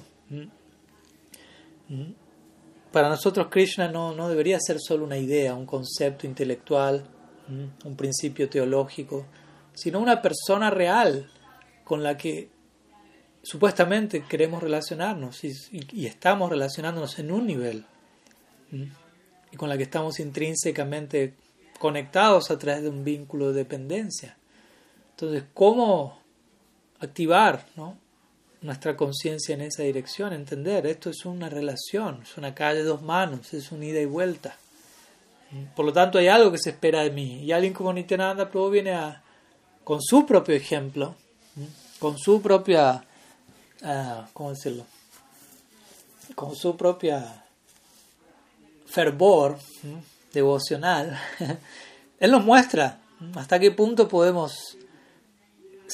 [2.92, 7.02] Para nosotros Krishna no, debería ser solo una idea, un concepto intelectual,
[7.48, 9.26] un principio teológico,
[9.74, 11.28] sino una persona real
[11.82, 12.50] con la que
[13.42, 15.50] supuestamente queremos relacionarnos y,
[15.90, 17.84] y estamos relacionándonos en un nivel
[19.50, 21.34] y con la que estamos intrínsecamente
[21.80, 24.36] conectados a través de un vínculo de dependencia.
[25.22, 26.18] Entonces, ¿cómo
[26.98, 27.64] activar
[28.60, 30.32] nuestra conciencia en esa dirección?
[30.32, 34.04] Entender, esto es una relación, es una calle de dos manos, es un ida y
[34.04, 34.56] vuelta.
[35.76, 37.44] Por lo tanto, hay algo que se espera de mí.
[37.44, 39.22] Y alguien como Nityananda Prabhu viene a,
[39.84, 41.14] con su propio ejemplo,
[42.00, 43.04] con su propia,
[43.80, 44.84] uh, ¿cómo decirlo?
[46.34, 47.44] Con su propia
[48.86, 49.56] fervor
[50.32, 51.16] devocional,
[52.18, 52.98] Él nos muestra
[53.36, 54.76] hasta qué punto podemos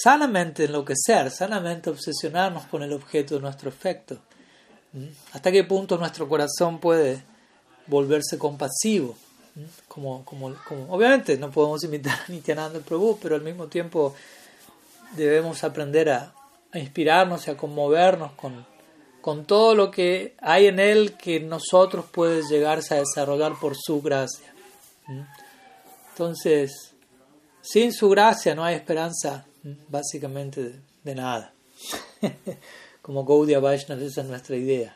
[0.00, 4.18] sanamente enloquecer, sanamente obsesionarnos con el objeto de nuestro afecto,
[5.32, 7.22] hasta qué punto nuestro corazón puede
[7.86, 9.16] volverse compasivo.
[9.88, 14.14] Como, como, como, obviamente no podemos imitar a Nityananda Prabhu, pero al mismo tiempo
[15.16, 16.32] debemos aprender a,
[16.74, 18.64] inspirarnos y a conmovernos con,
[19.20, 24.00] con todo lo que hay en él que nosotros puede llegarse a desarrollar por su
[24.00, 24.52] gracia.
[25.06, 25.22] ¿Mm?
[26.10, 26.94] Entonces,
[27.62, 29.47] sin su gracia no hay esperanza ¿Mm?
[29.88, 31.52] Básicamente de, nada.
[33.02, 34.94] Como Gaudiya Vaishnava, esa es nuestra idea.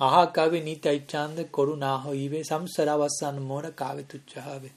[0.00, 4.70] Aha kavi nitai chande korunaho ibe samsaravasan mora kavi tuchave.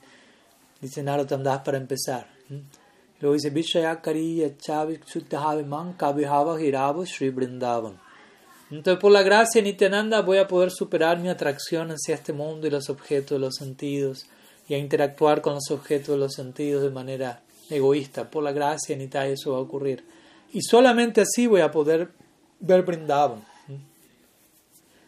[0.81, 2.25] Dice Narottam para empezar.
[3.19, 7.99] Luego dice Vishayakari yachavi suttahave man kavi hava hiravo Sri Brindavan.
[8.71, 12.65] Entonces, por la gracia de Nityananda voy a poder superar mi atracción hacia este mundo
[12.65, 14.25] y los objetos de los sentidos
[14.67, 17.41] y a interactuar con los objetos de los sentidos de manera
[17.75, 18.29] egoísta.
[18.29, 20.03] Por la gracia de Nitya eso va a ocurrir.
[20.53, 22.09] Y solamente así voy a poder
[22.59, 23.43] ver Brindavan.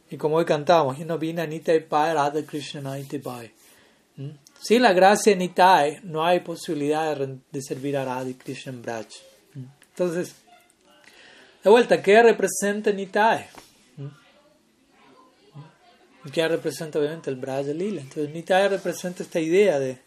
[0.10, 1.48] Y como hoy cantamos, no vina
[1.90, 3.52] Pai Radha Krishna Pai.
[4.62, 9.08] Sin la gracia de Nitai no hay posibilidad de, servir a Radha Krishna Braj.
[9.90, 10.36] Entonces,
[11.64, 13.48] de vuelta, ¿qué representa Nitai?
[16.32, 18.02] ¿Qué representa obviamente el Braja Lila?
[18.02, 19.98] Entonces Nitai representa esta idea de,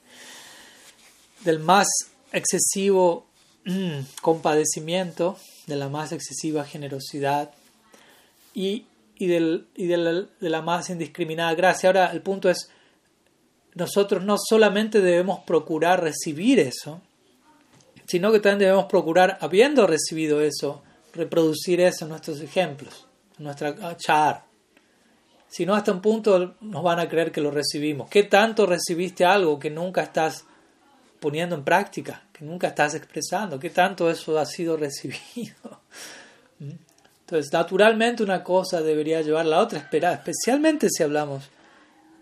[1.45, 1.87] del más
[2.37, 3.27] excesivo
[3.65, 7.51] mm, compadecimiento, de la más excesiva generosidad
[8.55, 11.89] y, y, del, y de, la, de la más indiscriminada gracia.
[11.89, 12.71] Ahora el punto es,
[13.75, 17.01] nosotros no solamente debemos procurar recibir eso,
[18.07, 23.07] sino que también debemos procurar, habiendo recibido eso, reproducir eso en nuestros ejemplos,
[23.39, 24.45] en nuestra char.
[25.49, 28.09] Si no, hasta un punto nos van a creer que lo recibimos.
[28.11, 30.45] ¿Qué tanto recibiste algo que nunca estás
[31.27, 33.59] poniendo en práctica, que nunca estás expresando?
[33.59, 35.81] ¿Qué tanto eso ha sido recibido?
[36.61, 36.71] ¿Mm?
[37.23, 41.51] Entonces, naturalmente una cosa debería llevar a la otra, especialmente si hablamos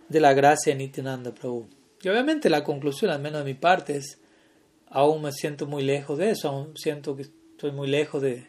[0.09, 1.69] de la gracia de Nityananda Prabhu.
[2.01, 4.17] Y obviamente la conclusión, al menos de mi parte, es,
[4.88, 8.47] aún me siento muy lejos de eso, aún siento que estoy muy lejos de,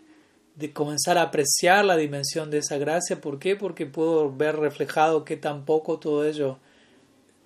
[0.55, 3.19] de comenzar a apreciar la dimensión de esa gracia.
[3.19, 3.57] ¿Por qué?
[3.57, 6.59] Porque puedo ver reflejado que tampoco todo ello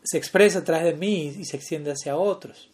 [0.03, 2.69] se expresa a través de mí y se extiende hacia otros,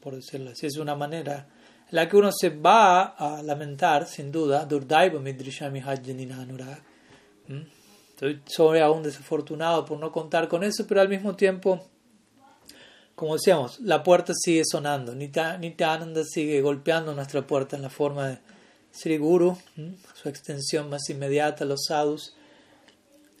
[0.00, 0.66] por decirlo así.
[0.66, 1.48] Es una manera
[1.88, 6.82] en la que uno se va a lamentar, sin duda, Durdaiva Midrishami Anurag.
[8.46, 11.86] Sobre aún desafortunado por no contar con eso, pero al mismo tiempo,
[13.14, 15.14] como decíamos, la puerta sigue sonando.
[15.14, 18.38] Nityananda sigue golpeando nuestra puerta en la forma de
[18.90, 19.56] Sri Guru,
[20.14, 22.34] su extensión más inmediata, los sadhus,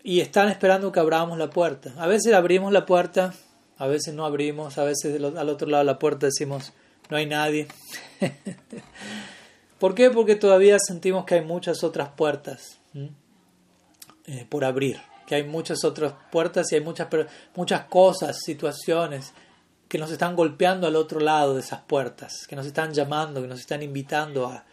[0.06, 1.92] y están esperando que abramos la puerta.
[1.98, 3.34] A veces abrimos la puerta,
[3.76, 6.72] a veces no abrimos, a veces al otro lado de la puerta decimos,
[7.10, 7.66] no hay nadie.
[9.80, 10.10] ¿Por qué?
[10.10, 12.78] Porque todavía sentimos que hay muchas otras puertas
[14.26, 17.08] eh, por abrir, que hay muchas otras puertas y hay muchas,
[17.56, 19.32] muchas cosas, situaciones
[19.88, 23.48] que nos están golpeando al otro lado de esas puertas, que nos están llamando, que
[23.48, 24.66] nos están invitando a,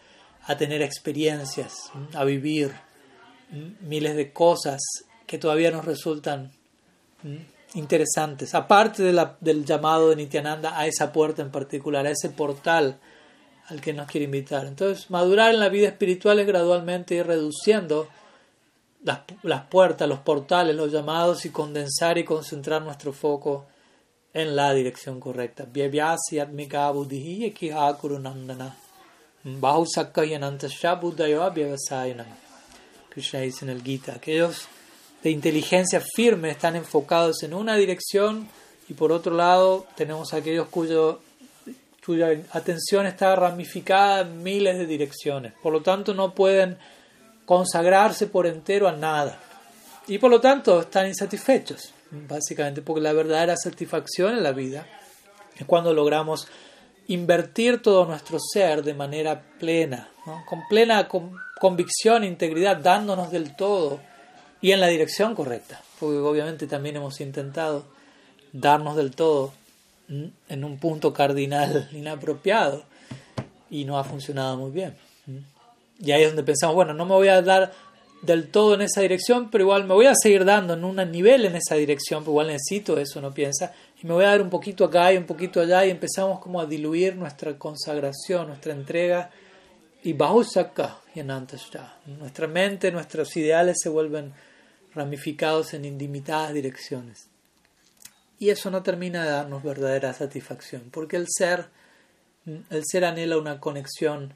[0.44, 1.74] a tener experiencias,
[2.12, 2.72] a vivir
[3.80, 4.80] miles de cosas
[5.26, 6.52] que todavía nos resultan
[7.74, 12.98] interesantes, aparte del llamado de Nityananda a esa puerta en particular, a ese portal
[13.68, 14.66] al que nos quiere invitar.
[14.66, 18.08] Entonces, madurar en la vida espiritual es gradualmente ir reduciendo
[19.02, 23.66] las, puertas, los portales, los llamados y condensar y concentrar nuestro foco
[24.32, 25.66] en la dirección correcta.
[33.10, 34.18] Krishna dice en el Gita,
[35.24, 38.46] de inteligencia firme están enfocados en una dirección
[38.90, 41.20] y por otro lado tenemos aquellos cuyo,
[42.04, 45.54] cuya atención está ramificada en miles de direcciones.
[45.62, 46.76] Por lo tanto no pueden
[47.46, 49.40] consagrarse por entero a nada
[50.06, 54.86] y por lo tanto están insatisfechos, básicamente porque la verdadera satisfacción en la vida
[55.56, 56.48] es cuando logramos
[57.06, 60.10] invertir todo nuestro ser de manera plena,
[60.46, 61.08] con plena
[61.58, 64.00] convicción e integridad, dándonos del todo
[64.64, 67.84] y en la dirección correcta, porque obviamente también hemos intentado
[68.50, 69.52] darnos del todo
[70.08, 72.82] en un punto cardinal inapropiado
[73.68, 74.96] y no ha funcionado muy bien.
[76.00, 77.72] Y ahí es donde pensamos, bueno, no me voy a dar
[78.22, 81.44] del todo en esa dirección, pero igual me voy a seguir dando en un nivel
[81.44, 84.48] en esa dirección, pero igual necesito eso, no piensa, y me voy a dar un
[84.48, 89.30] poquito acá y un poquito allá y empezamos como a diluir nuestra consagración, nuestra entrega
[90.02, 94.32] y Bahusaka y Nuestra mente, nuestros ideales se vuelven
[94.94, 97.28] ramificados en indimitadas direcciones.
[98.38, 101.66] Y eso no termina de darnos verdadera satisfacción, porque el ser,
[102.46, 104.34] el ser anhela una conexión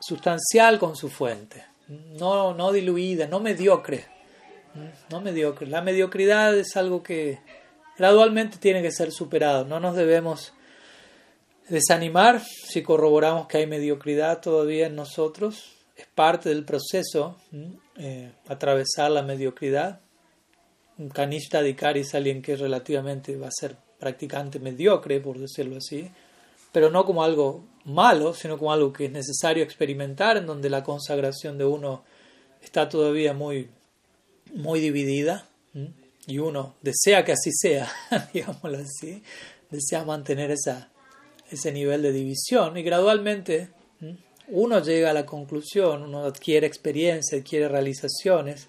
[0.00, 4.06] sustancial con su fuente, no, no diluida, no mediocre.
[5.10, 5.66] No mediocre.
[5.66, 7.38] La mediocridad es algo que
[7.96, 9.64] gradualmente tiene que ser superado.
[9.64, 10.52] No nos debemos
[11.68, 15.72] desanimar si corroboramos que hay mediocridad todavía en nosotros.
[15.96, 17.38] Es parte del proceso
[17.98, 20.00] eh, atravesar la mediocridad.
[20.98, 26.10] Un canista de es alguien que relativamente va a ser practicante mediocre, por decirlo así,
[26.72, 30.82] pero no como algo malo, sino como algo que es necesario experimentar, en donde la
[30.82, 32.04] consagración de uno
[32.62, 33.68] está todavía muy,
[34.54, 35.46] muy dividida
[36.26, 37.90] y uno desea que así sea,
[38.32, 39.22] digámoslo así,
[39.70, 40.90] desea mantener esa,
[41.50, 42.76] ese nivel de división.
[42.76, 43.70] Y gradualmente
[44.48, 48.68] uno llega a la conclusión, uno adquiere experiencia, adquiere realizaciones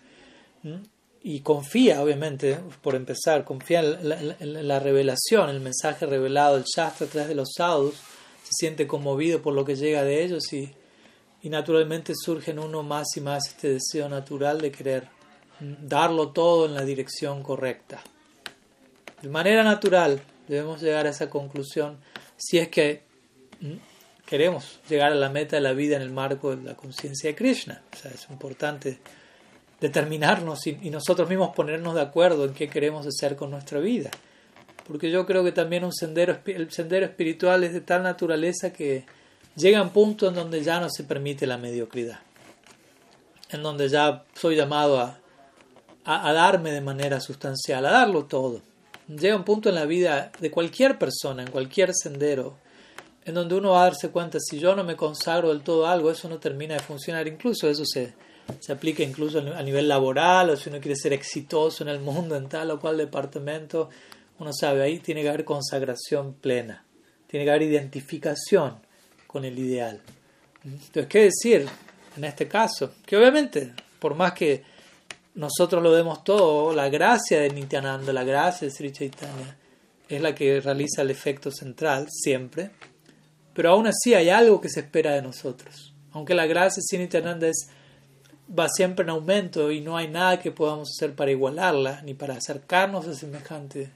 [1.22, 7.10] y confía, obviamente, por empezar, confía en la, revelación, el mensaje revelado, el Shastra a
[7.10, 7.96] través de los sadhus,
[8.44, 10.74] se siente conmovido por lo que llega de ellos y,
[11.42, 15.10] y naturalmente surge en uno más y más este deseo natural de querer
[15.60, 18.02] darlo todo en la dirección correcta.
[19.22, 21.98] De manera natural debemos llegar a esa conclusión
[22.38, 23.02] si es que
[24.28, 27.36] queremos llegar a la meta de la vida en el marco de la conciencia de
[27.36, 27.82] Krishna.
[27.94, 29.00] O sea, es importante
[29.80, 34.12] determinarnos y, nosotros mismos ponernos de acuerdo en qué queremos hacer con nuestra vida.
[34.86, 39.06] Porque yo creo que también un sendero, el sendero espiritual es de tal naturaleza que
[39.56, 42.20] llega a un punto en donde ya no se permite la mediocridad.
[43.50, 45.20] En donde ya soy llamado a,
[46.04, 48.62] a, darme de manera sustancial, a darlo todo.
[49.08, 52.58] Llega un punto en la vida de cualquier persona, en cualquier sendero,
[53.28, 55.92] en donde uno va a darse cuenta, si yo no me consagro del todo a
[55.92, 57.28] algo, eso no termina de funcionar.
[57.28, 58.14] Incluso eso se,
[58.58, 62.38] se aplica incluso a nivel laboral, o si uno quiere ser exitoso en el mundo,
[62.38, 63.90] en tal o cual departamento,
[64.40, 66.86] uno sabe, ahí tiene que haber consagración plena,
[67.28, 68.78] tiene que haber identificación
[69.28, 70.02] con el ideal.
[70.64, 71.68] Entonces, ¿qué decir
[72.16, 72.94] en este caso?
[73.06, 74.64] Que obviamente, por más que
[75.36, 79.58] nosotros lo vemos todo, la gracia de Nityananda, la gracia de Sri Chaitanya,
[80.08, 82.72] es la que realiza el efecto central siempre,
[83.58, 85.92] pero aún así hay algo que se espera de nosotros.
[86.12, 87.70] Aunque la gracia Sri Nityananda es,
[88.48, 92.36] va siempre en aumento y no hay nada que podamos hacer para igualarla, ni para
[92.36, 93.90] acercarnos a semejante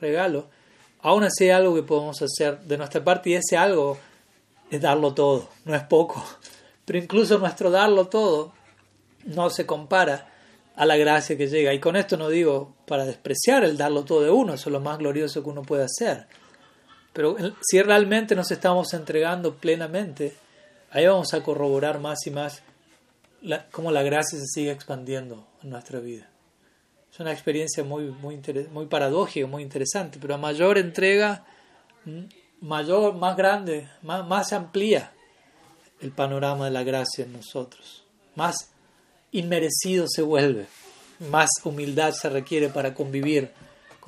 [0.00, 0.46] regalo,
[1.00, 3.98] aún así hay algo que podemos hacer de nuestra parte y ese algo
[4.70, 6.24] es darlo todo, no es poco.
[6.84, 8.52] Pero incluso nuestro darlo todo
[9.24, 10.28] no se compara
[10.76, 11.74] a la gracia que llega.
[11.74, 14.80] Y con esto no digo para despreciar el darlo todo de uno, eso es lo
[14.80, 16.28] más glorioso que uno puede hacer.
[17.12, 20.34] Pero si realmente nos estamos entregando plenamente,
[20.90, 22.62] ahí vamos a corroborar más y más
[23.70, 26.28] cómo la gracia se sigue expandiendo en nuestra vida.
[27.12, 28.40] Es una experiencia muy, muy,
[28.70, 31.44] muy paradójica, muy interesante, pero a mayor entrega,
[32.60, 35.12] mayor, más grande, más, más amplía
[36.00, 38.04] el panorama de la gracia en nosotros.
[38.34, 38.70] Más
[39.32, 40.66] inmerecido se vuelve,
[41.30, 43.50] más humildad se requiere para convivir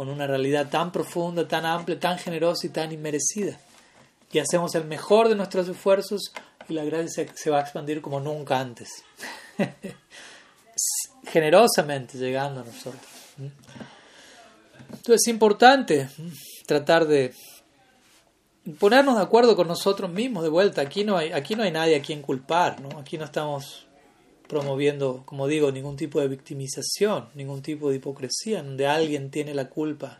[0.00, 3.60] con una realidad tan profunda, tan amplia, tan generosa y tan inmerecida.
[4.32, 6.32] Y hacemos el mejor de nuestros esfuerzos
[6.70, 8.88] y la gracia se va a expandir como nunca antes.
[11.26, 13.02] Generosamente llegando a nosotros.
[14.88, 16.08] Entonces es importante
[16.66, 17.34] tratar de
[18.78, 20.80] ponernos de acuerdo con nosotros mismos de vuelta.
[20.80, 22.98] Aquí no hay, aquí no hay nadie a quien culpar, ¿no?
[22.98, 23.86] Aquí no estamos
[24.50, 29.68] promoviendo, como digo, ningún tipo de victimización, ningún tipo de hipocresía, donde alguien tiene la
[29.68, 30.18] culpa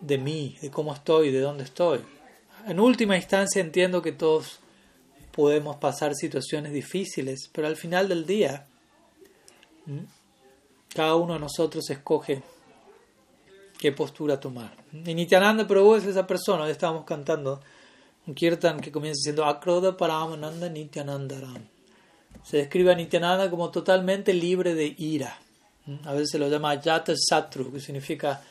[0.00, 2.00] de mí, de cómo estoy, de dónde estoy.
[2.66, 4.60] En última instancia entiendo que todos
[5.32, 8.66] podemos pasar situaciones difíciles, pero al final del día,
[10.94, 12.42] cada uno de nosotros escoge
[13.78, 14.74] qué postura tomar.
[14.92, 17.60] Y Nityananda Prabhu es esa persona, hoy estábamos cantando
[18.26, 21.75] un kirtan que comienza diciendo Akroda Paramananda Nityananda Ram
[22.44, 25.38] se describe a Nityananda como totalmente libre de ira.
[26.04, 28.42] A veces se lo llama Yata Satru, que significa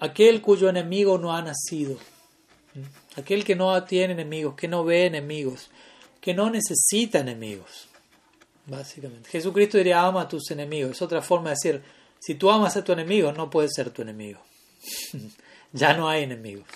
[0.00, 1.96] aquel cuyo enemigo no ha nacido.
[3.16, 5.70] Aquel que no tiene enemigos, que no ve enemigos,
[6.20, 7.88] que no necesita enemigos.
[8.66, 9.28] Básicamente.
[9.30, 10.92] Jesucristo diría ama a tus enemigos.
[10.92, 11.82] Es otra forma de decir,
[12.18, 14.40] si tú amas a tu enemigo, no puedes ser tu enemigo.
[15.72, 16.66] ya no hay enemigos.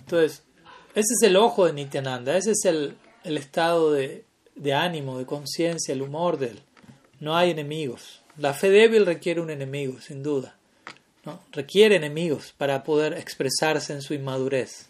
[0.00, 0.42] Entonces,
[0.94, 4.24] ese es el ojo de Nityananda, ese es el, el estado de,
[4.54, 6.62] de ánimo, de conciencia, el humor de él.
[7.18, 8.22] No hay enemigos.
[8.36, 10.56] La fe débil requiere un enemigo, sin duda.
[11.52, 14.88] Requiere enemigos para poder expresarse en su inmadurez.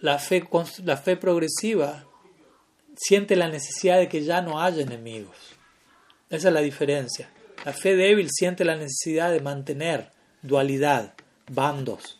[0.00, 0.48] La fe,
[0.84, 2.06] la fe progresiva
[2.96, 5.36] siente la necesidad de que ya no haya enemigos.
[6.30, 7.30] Esa es la diferencia.
[7.64, 11.14] La fe débil siente la necesidad de mantener dualidad,
[11.50, 12.18] bandos,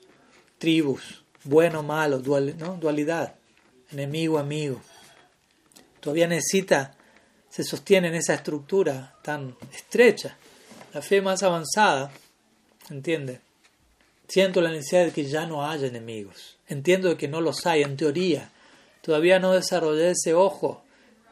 [0.58, 3.34] tribus, bueno, malo, dualidad,
[3.90, 4.82] enemigo, amigo
[6.00, 6.94] todavía necesita,
[7.48, 10.36] se sostiene en esa estructura tan estrecha.
[10.92, 12.10] La fe más avanzada,
[12.88, 13.40] ¿entiende?
[14.28, 16.56] Siento la necesidad de que ya no haya enemigos.
[16.68, 18.50] Entiendo que no los hay, en teoría.
[19.02, 20.84] Todavía no desarrollé ese ojo,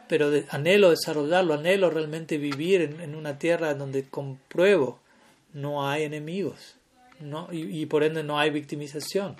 [0.08, 5.00] pero anhelo desarrollarlo, anhelo realmente vivir en, una tierra donde compruebo
[5.52, 6.78] no hay enemigos
[7.20, 7.48] ¿no?
[7.52, 9.36] Y, y por ende no hay victimización.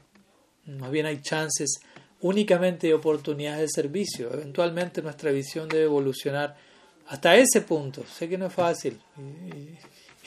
[0.66, 1.81] Más bien hay chances
[2.21, 4.33] únicamente oportunidades de servicio.
[4.33, 6.57] Eventualmente nuestra visión debe evolucionar
[7.09, 8.05] hasta ese punto.
[8.07, 8.99] Sé que no es fácil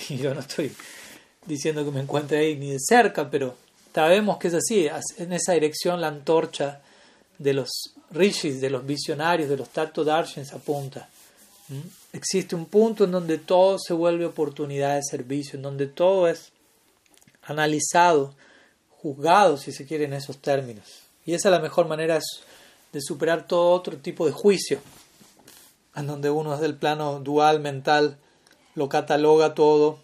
[0.10, 0.72] y, yo no estoy
[1.46, 3.56] diciendo que me encuentre ahí ni de cerca, pero
[3.94, 4.88] sabemos que es así.
[5.18, 6.82] En esa dirección la antorcha
[7.38, 7.70] de los
[8.12, 11.10] rishis, de los visionarios, de los tattva darshins apunta.
[11.70, 11.80] ¿Mm?
[12.14, 16.52] Existe un punto en donde todo se vuelve oportunidad de servicio, en donde todo es
[17.44, 18.34] analizado,
[18.90, 21.01] juzgado, si se quiere, en esos términos.
[21.26, 22.20] Y esa es la mejor manera
[22.92, 24.80] de superar todo otro tipo de juicio,
[25.96, 28.18] en donde uno es del plano dual mental,
[28.76, 30.00] lo cataloga todo,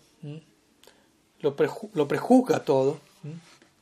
[1.39, 1.55] lo,
[1.93, 2.99] lo prejuzga todo.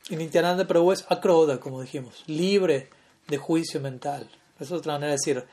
[0.08, 2.90] Y Nityananda Prabhu es acroda, como dijimos, libre
[3.26, 4.28] de juicio mental.
[4.60, 5.44] es otra manera de decir,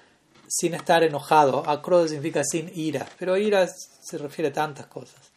[0.48, 1.68] sin estar enojado.
[1.68, 5.32] Acroda significa sin ira, pero ira se refiere a tantas cosas.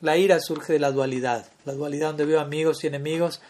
[0.00, 3.40] La ira surge de la dualidad, la dualidad donde veo amigos y enemigos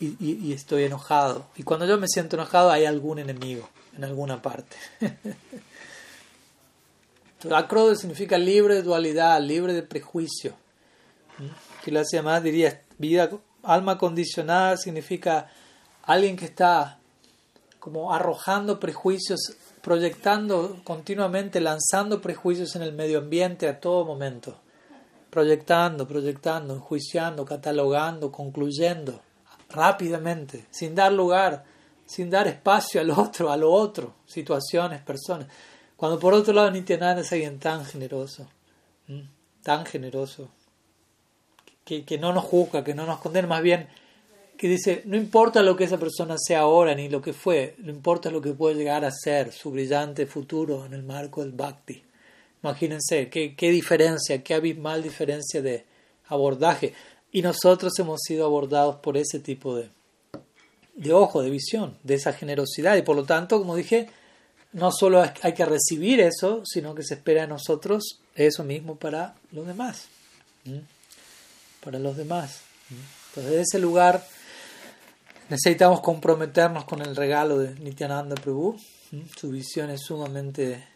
[0.00, 1.46] y, estoy enojado.
[1.56, 4.76] Y cuando yo me siento enojado hay algún enemigo en alguna parte.
[7.54, 10.54] Acrodo significa libre de dualidad, libre de prejuicio.
[11.84, 13.30] Que lo hace más diría vida,
[13.62, 15.48] alma condicionada significa
[16.02, 16.98] alguien que está
[17.78, 19.38] como arrojando prejuicios,
[19.82, 24.58] proyectando continuamente, lanzando prejuicios en el medio ambiente a todo momento.
[25.30, 29.20] Proyectando, proyectando, enjuiciando, catalogando, concluyendo
[29.70, 31.64] rápidamente, sin dar lugar,
[32.04, 35.48] sin dar espacio al otro, a lo otro, situaciones, personas.
[35.96, 38.46] Cuando por otro lado Nityananda es alguien tan generoso,
[39.62, 40.48] tan generoso,
[41.84, 43.88] que, que no nos juzga, que no nos condena, más bien
[44.56, 47.90] que dice, no importa lo que esa persona sea ahora ni lo que fue, no
[47.90, 52.02] importa lo que puede llegar a ser su brillante futuro en el marco del bhakti.
[52.62, 55.84] Imagínense qué, qué diferencia, qué abismal diferencia de
[56.28, 56.94] abordaje.
[57.36, 59.90] Y nosotros hemos sido abordados por ese tipo de,
[60.94, 62.96] de ojo, de visión, de esa generosidad.
[62.96, 64.08] Y por lo tanto, como dije,
[64.72, 69.34] no solo hay que recibir eso, sino que se espera de nosotros eso mismo para
[69.52, 70.06] los demás.
[71.84, 72.60] Para los demás.
[72.88, 74.26] Entonces, desde ese lugar
[75.50, 78.80] necesitamos comprometernos con el regalo de Nityananda Prabhu.
[79.38, 80.88] Su visión es sumamente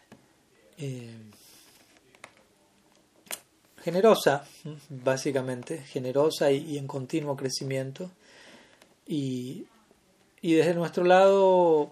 [0.79, 1.13] eh,
[3.83, 4.45] generosa,
[4.89, 8.11] básicamente, generosa y, en continuo crecimiento.
[9.07, 9.65] Y,
[10.41, 11.91] y, desde nuestro lado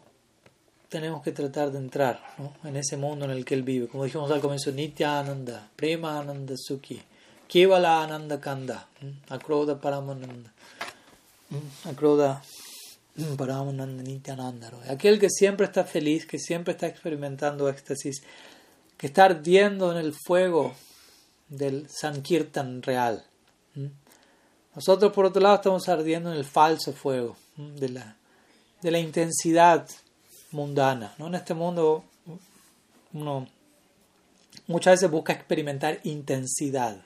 [0.87, 2.19] tenemos que tratar de entrar
[2.63, 3.87] en ese mundo en el que él vive.
[3.87, 6.99] Como dijimos al comienzo, Nityananda, Premananda Sukhi,
[7.47, 8.87] Kevala Ananda Kanda,
[9.29, 10.51] Akroda Paramananda,
[11.85, 12.41] Akroda
[13.37, 14.71] Paramananda Nityananda.
[14.89, 18.23] Aquel que siempre está feliz, que siempre está experimentando éxtasis,
[18.97, 20.73] que está ardiendo en el fuego
[21.49, 23.25] del Sankirtan real.
[24.75, 28.15] Nosotros, por otro lado, estamos ardiendo en el falso fuego de la,
[28.81, 29.87] de la intensidad
[30.51, 31.13] mundana.
[31.17, 31.27] ¿no?
[31.27, 32.05] En este mundo
[33.13, 33.47] uno
[34.67, 37.01] muchas veces busca experimentar intensidad.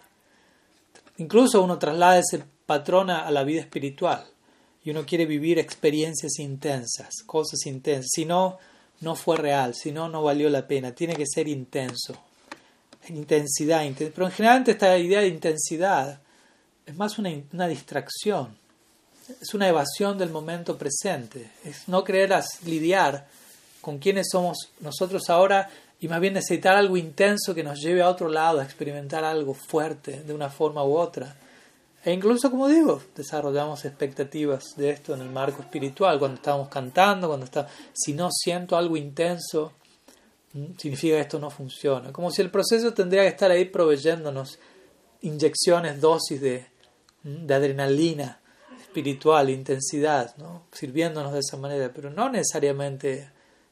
[1.18, 4.26] Incluso uno traslada ese patrón a la vida espiritual
[4.84, 8.12] y uno quiere vivir experiencias intensas, cosas intensas.
[8.14, 8.58] Si no,
[9.00, 10.94] no fue real, si no, no valió la pena.
[10.94, 12.18] Tiene que ser intenso.
[13.10, 16.20] Intensidad, pero en general esta idea de intensidad
[16.86, 18.58] es más una, distracción,
[19.42, 22.34] es una evasión del momento presente, es no querer
[22.66, 23.28] lidiar
[23.82, 28.10] con quienes somos nosotros ahora y más bien necesitar algo intenso que nos lleve a
[28.10, 31.36] otro lado, a experimentar algo fuerte de una forma u otra.
[32.04, 37.28] E incluso, como digo, desarrollamos expectativas de esto en el marco espiritual, cuando estamos cantando,
[37.28, 39.72] cuando está, si no siento algo intenso,
[40.78, 42.14] significa que esto no funciona.
[42.14, 44.60] Como si el proceso tendría que estar ahí proveyéndonos
[45.22, 46.68] inyecciones, dosis de,
[47.24, 48.40] de adrenalina
[48.80, 50.64] espiritual, intensidad, ¿no?
[50.72, 53.32] sirviéndonos de esa manera, pero no necesariamente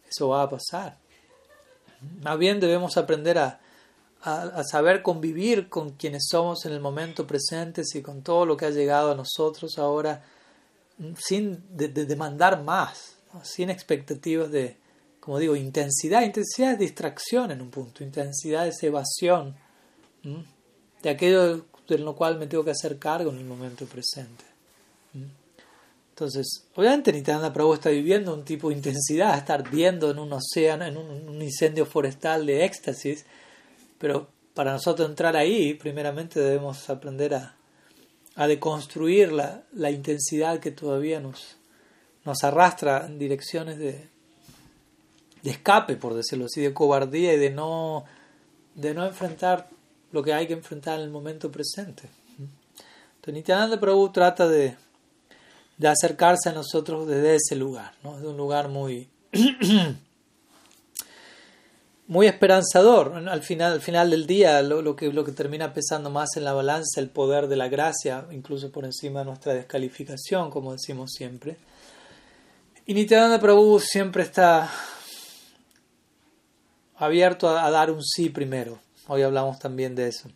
[0.10, 0.98] eso va a pasar.
[2.24, 3.60] Más bien debemos aprender a,
[4.24, 8.66] a, saber convivir con quienes somos en el momento presente y con todo lo que
[8.66, 10.24] ha llegado a nosotros ahora
[11.18, 14.78] sin demandar más, sin expectativas de,
[15.22, 16.24] como digo, intensidad.
[16.24, 19.56] Intensidad es distracción en un punto, intensidad es evasión
[21.02, 24.44] de aquello de lo cual me tengo que hacer cargo en el momento presente.
[26.10, 30.86] Entonces, obviamente Nityananda Prabhu está viviendo un tipo de intensidad, estar viendo en un océano,
[30.86, 33.26] en un, incendio forestal de éxtasis,
[33.98, 37.56] pero para nosotros entrar ahí, primeramente debemos aprender a,
[38.36, 41.58] a deconstruir la, la, intensidad que todavía nos,
[42.26, 44.11] nos arrastra en direcciones de,
[45.44, 48.06] de escape, por decirlo así, de cobardía y de no,
[48.76, 49.70] de no enfrentar
[50.12, 52.04] lo que hay que enfrentar en el momento presente.
[53.16, 54.76] Entonces, Nityananda Prabhu trata de
[55.82, 58.20] de acercarse a nosotros desde ese lugar, ¿no?
[58.20, 59.10] de un lugar muy,
[62.08, 63.16] muy esperanzador.
[63.28, 66.54] Al final, al final del día, lo, que, lo que termina pesando más en la
[66.54, 71.58] balanza, el poder de la gracia, incluso por encima de nuestra descalificación, como decimos siempre.
[72.86, 74.70] Y Nityananda Prabhu siempre está
[77.02, 78.80] abierto a, dar un sí primero.
[79.08, 80.30] Hoy hablamos también de eso.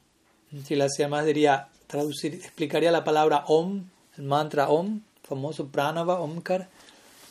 [0.66, 3.84] Si la más diría, traducir, explicaría la palabra Om,
[4.18, 6.68] el mantra Om, famoso Pranava Omkar,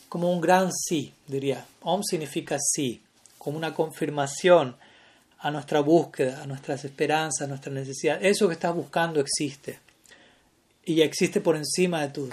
[0.07, 1.65] como un gran sí, diría.
[1.81, 3.01] Om significa sí,
[3.37, 4.77] como una confirmación
[5.39, 8.23] a nuestra búsqueda, a nuestras esperanzas, a nuestras necesidades.
[8.23, 9.79] Eso que estás buscando existe.
[10.85, 12.29] Y existe por encima de tu,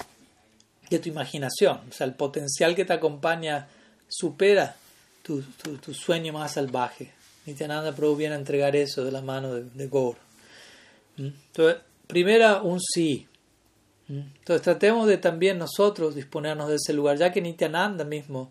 [0.88, 1.80] de tu imaginación.
[1.90, 3.66] O sea, el potencial que te acompaña
[4.09, 4.76] supera
[5.22, 5.42] tu,
[5.80, 7.12] tu, sueño más salvaje.
[7.46, 10.16] Nityananda Prabhu viene a entregar eso de la mano de, de Gaur.
[11.16, 11.26] ¿Mm?
[11.26, 13.26] Entonces, primera, un sí.
[14.08, 18.50] Entonces tratemos de también nosotros disponernos de ese lugar, ya que Nityananda mismo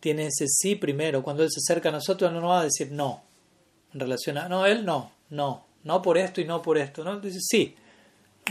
[0.00, 1.22] tiene ese sí primero.
[1.22, 3.22] Cuando él se acerca a nosotros no nos va a decir no.
[3.94, 7.02] En relación a, no, él no, no, no por esto y no por esto.
[7.02, 7.74] No, dice sí,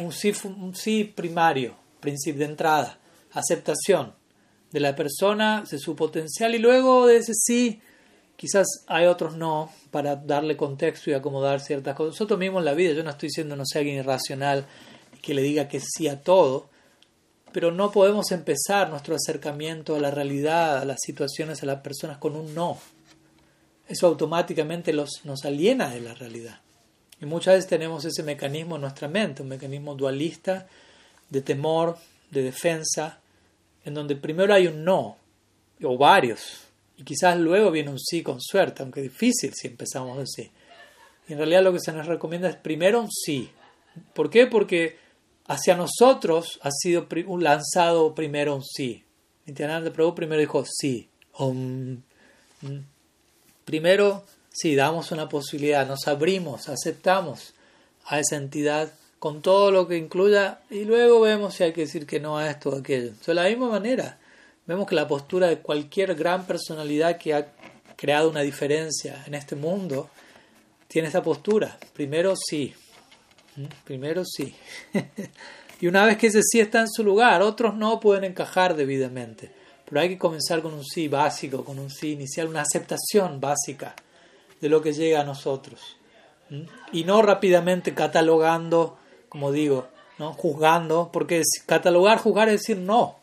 [0.02, 2.98] un sí, un sí primario, principio de entrada,
[3.32, 4.17] aceptación
[4.72, 7.82] de la persona, de su potencial y luego de ese sí,
[8.36, 12.14] quizás hay otros no para darle contexto y acomodar ciertas cosas.
[12.14, 14.66] Nosotros mismos en la vida, yo no estoy diciendo no sea alguien irracional
[15.22, 16.70] que le diga que sí a todo,
[17.52, 22.18] pero no podemos empezar nuestro acercamiento a la realidad, a las situaciones, a las personas
[22.18, 22.78] con un no.
[23.88, 26.62] Eso automáticamente los, nos aliena de la realidad.
[27.20, 30.68] Y muchas veces tenemos ese mecanismo en nuestra mente, un mecanismo dualista
[31.30, 31.98] de temor,
[32.30, 33.22] de defensa,
[33.88, 35.16] en donde primero hay un no,
[35.82, 36.66] o varios,
[36.98, 40.52] y quizás luego viene un sí con suerte, aunque difícil si empezamos así.
[41.30, 43.50] Y en realidad lo que se nos recomienda es primero un sí.
[44.14, 44.46] ¿Por qué?
[44.46, 44.98] Porque
[45.46, 47.08] hacia nosotros ha sido
[47.40, 49.06] lanzado primero un sí.
[49.46, 51.08] Nityananda Prabhu primero dijo sí.
[51.40, 52.00] Mm.
[53.64, 57.54] primero, sí, damos una posibilidad, nos abrimos, aceptamos
[58.04, 62.06] a esa entidad con todo lo que incluya y luego vemos si hay que decir
[62.06, 63.12] que no a esto o aquello.
[63.26, 64.20] De la misma manera,
[64.66, 67.48] vemos que la postura de cualquier gran personalidad que ha
[67.96, 70.10] creado una diferencia en este mundo
[70.88, 71.78] tiene esa postura.
[71.94, 72.74] Primero sí,
[73.84, 74.54] Primero sí.
[75.82, 79.52] y una vez que ese sí está en su lugar, otros no pueden encajar debidamente.
[79.86, 83.96] Pero hay que comenzar con un sí básico, con un sí inicial, una aceptación básica
[84.60, 85.98] de lo que llega a nosotros.
[86.92, 88.98] Y no rápidamente catalogando
[89.30, 90.34] como digo, ¿no?
[90.34, 93.18] juzgando, porque catalogar, juzgar es decir no,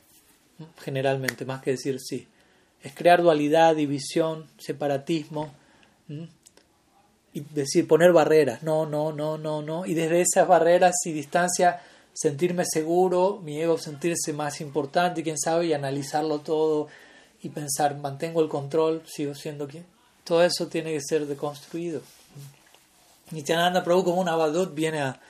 [0.81, 2.29] generalmente, más que decir sí.
[2.83, 5.51] Es crear dualidad, división, separatismo,
[7.33, 11.81] y decir, poner barreras, no, no, no, no, no, y desde esas barreras y distancia
[12.13, 16.89] sentirme seguro, mi ego sentirse más importante, quién sabe, y analizarlo todo
[17.43, 19.85] y pensar, mantengo el control, sigo siendo quien.
[20.23, 22.01] Todo eso tiene que ser deconstruido.
[23.33, 25.21] Nityananda Prabhu como un abadut viene a,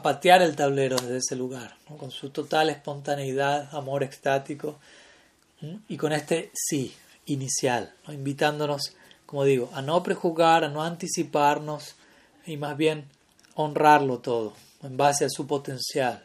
[0.00, 4.78] patear el tablero desde ese lugar, con su total espontaneidad, amor extático
[5.88, 6.94] y con este sí
[7.26, 8.94] inicial, invitándonos,
[9.26, 11.96] como digo, a no prejuzgar, a no anticiparnos
[12.46, 13.04] y más bien
[13.54, 16.24] honrarlo todo en base a su potencial.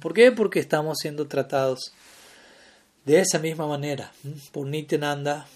[0.00, 0.32] ¿Por qué?
[0.32, 1.92] Porque estamos siendo tratados
[3.04, 4.12] de esa misma manera
[4.52, 5.46] por Nityananda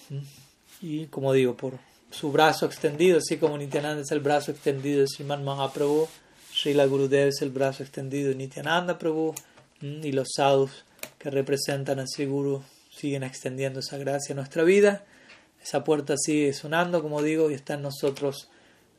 [0.80, 1.78] y, como digo, por
[2.10, 6.08] su brazo extendido, así como Nityananda es el brazo extendido de Sriman Mahaprabhu,
[6.60, 9.34] Srila Gurudev es el brazo extendido de Nityananda Prabhu
[9.80, 10.84] y los sadhus
[11.18, 12.62] que representan a Sri Guru
[12.94, 15.02] siguen extendiendo esa gracia a nuestra vida.
[15.62, 18.50] Esa puerta sigue sonando, como digo, y está en nosotros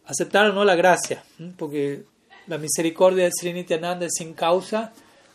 [0.08, 1.24] aceptar o no la gracia,
[1.56, 2.04] porque
[2.48, 4.92] la misericordia de Sri Nityananda es sin causa,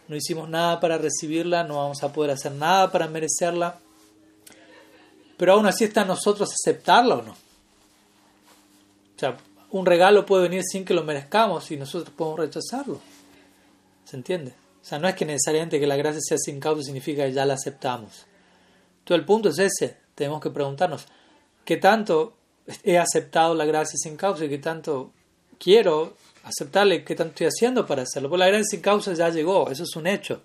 [0.09, 3.79] no hicimos nada para recibirla, no vamos a poder hacer nada para merecerla,
[5.37, 7.33] pero aún así está en nosotros aceptarla o no.
[7.33, 9.37] O sea,
[9.79, 13.01] un regalo puede venir sin que lo merezcamos y nosotros podemos rechazarlo.
[14.05, 14.53] ¿Se entiende?
[14.83, 17.45] O sea, no es que necesariamente que la gracia sea sin causa significa que ya
[17.45, 18.27] la aceptamos.
[19.05, 19.97] Todo el punto es ese.
[20.15, 21.07] Tenemos que preguntarnos,
[21.65, 22.35] ¿qué tanto
[22.83, 25.13] he aceptado la gracia sin causa y qué tanto
[25.59, 26.15] quiero
[26.45, 28.29] aceptarle qué tanto estoy haciendo para hacerlo.
[28.29, 30.43] Pues la gracia sin causa ya llegó, eso es un hecho.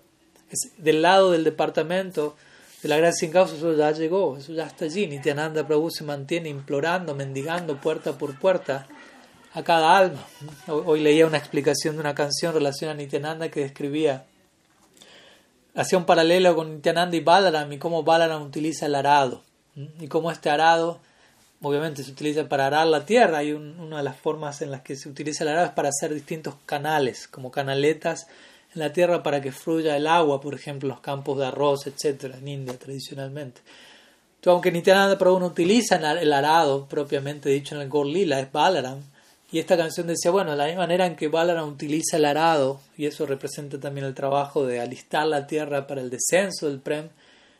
[0.50, 2.36] Es del lado del departamento
[2.82, 5.06] de la gracia sin causa, eso ya llegó, eso ya está allí.
[5.06, 8.88] Nityananda Prabhu se mantiene implorando, mendigando puerta por puerta
[9.54, 10.24] a cada alma.
[10.66, 14.24] Hoy leía una explicación de una canción relacionada a Nityananda que describía,
[15.74, 19.42] hacía un paralelo con Nityananda y Balaram y cómo Balaram utiliza el arado
[20.00, 21.00] y cómo este arado
[21.62, 24.96] obviamente se utiliza para arar la tierra y una de las formas en las que
[24.96, 28.26] se utiliza el arado es para hacer distintos canales, como canaletas
[28.74, 32.38] en la tierra para que fluya el agua, por ejemplo, los campos de arroz, etcétera,
[32.38, 33.60] en India tradicionalmente.
[33.60, 39.00] Entonces, aunque Nityananda Prabhu no utiliza el arado propiamente dicho en el Gorlila, es Balaram,
[39.52, 43.04] y esta canción decía, bueno, la misma manera en que Balaram utiliza el arado, y
[43.04, 47.10] eso representa también el trabajo de alistar la tierra para el descenso del Prem,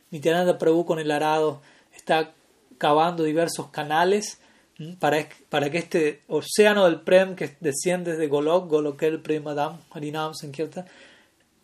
[0.09, 1.61] Nityananda Prabhu con el arado
[1.95, 2.31] está
[2.79, 4.39] cavando diversos canales
[4.99, 10.85] para, para que este océano del Prem que desciende desde Golok, Golokel Premadam, Harinam Sankirtan,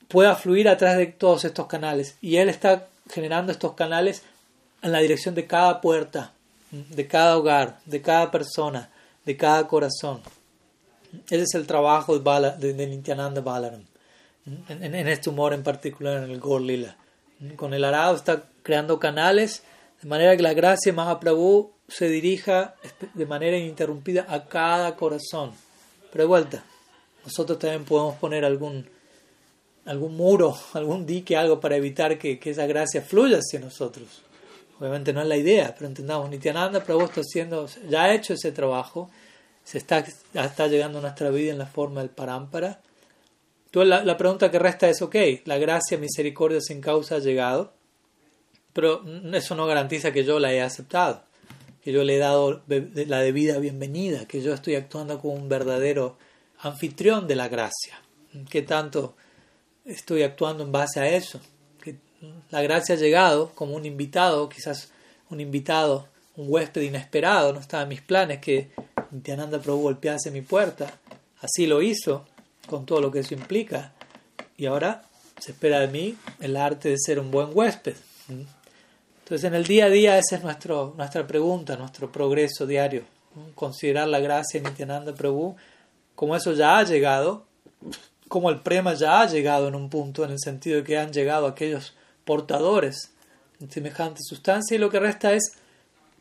[0.08, 2.18] pueda fluir a través de todos estos canales.
[2.22, 4.24] Y él está generando estos canales
[4.82, 6.34] en la dirección de cada puerta,
[6.72, 8.90] de cada hogar, de cada persona,
[9.26, 10.22] de cada corazón.
[11.26, 13.84] Ese es el trabajo de, Bala, de, Nityananda Balaram,
[14.46, 16.96] en, en, este humor en particular, en el Gorlila.
[17.56, 19.64] Con el arado está creando canales
[20.02, 22.76] de manera que la gracia Mahaprabhu se dirija
[23.14, 25.52] de manera ininterrumpida a cada corazón.
[26.12, 26.64] Pero de vuelta,
[27.26, 28.88] nosotros también podemos poner algún,
[29.86, 34.24] algún muro, algún dique, algo para evitar que, esa gracia fluya hacia nosotros.
[34.80, 38.52] Obviamente no es la idea, pero entendamos, Nityananda Prabhu está haciendo, ya ha hecho ese
[38.52, 39.10] trabajo,
[39.64, 40.00] se está,
[40.34, 42.82] está llegando a nuestra vida en la forma del parámpara.
[43.66, 45.16] Entonces la, la pregunta que resta es, ok,
[45.46, 47.74] la gracia, misericordia sin causa ha llegado,
[48.72, 49.04] pero
[49.34, 51.24] eso no garantiza que yo la haya aceptado,
[51.84, 56.18] que yo le he dado la debida bienvenida, que yo estoy actuando como un verdadero
[56.60, 58.00] anfitrión de la gracia.
[58.50, 59.16] ¿Qué tanto
[59.86, 61.42] estoy actuando en base a eso?
[62.52, 64.92] La gracia ha llegado como un invitado, quizás
[65.30, 68.72] un invitado, un huésped inesperado, no estaba en mis planes que
[69.12, 71.00] Nityananda Prabhu golpease mi puerta.
[71.42, 72.26] Así lo hizo,
[72.68, 73.94] con todo lo que eso implica.
[74.58, 75.04] Y ahora
[75.40, 77.96] se espera de mí el arte de ser un buen huésped.
[78.28, 83.04] Entonces en el día a día esa es nuestro, nuestra pregunta, nuestro progreso diario.
[83.56, 85.56] Considerar la gracia de Nityananda Prabhu
[86.16, 87.46] como eso ya ha llegado,
[88.28, 91.14] como el prema ya ha llegado en un punto, en el sentido de que han
[91.14, 91.96] llegado aquellos
[92.30, 93.12] portadores
[93.58, 95.54] de semejante sustancia y lo que resta es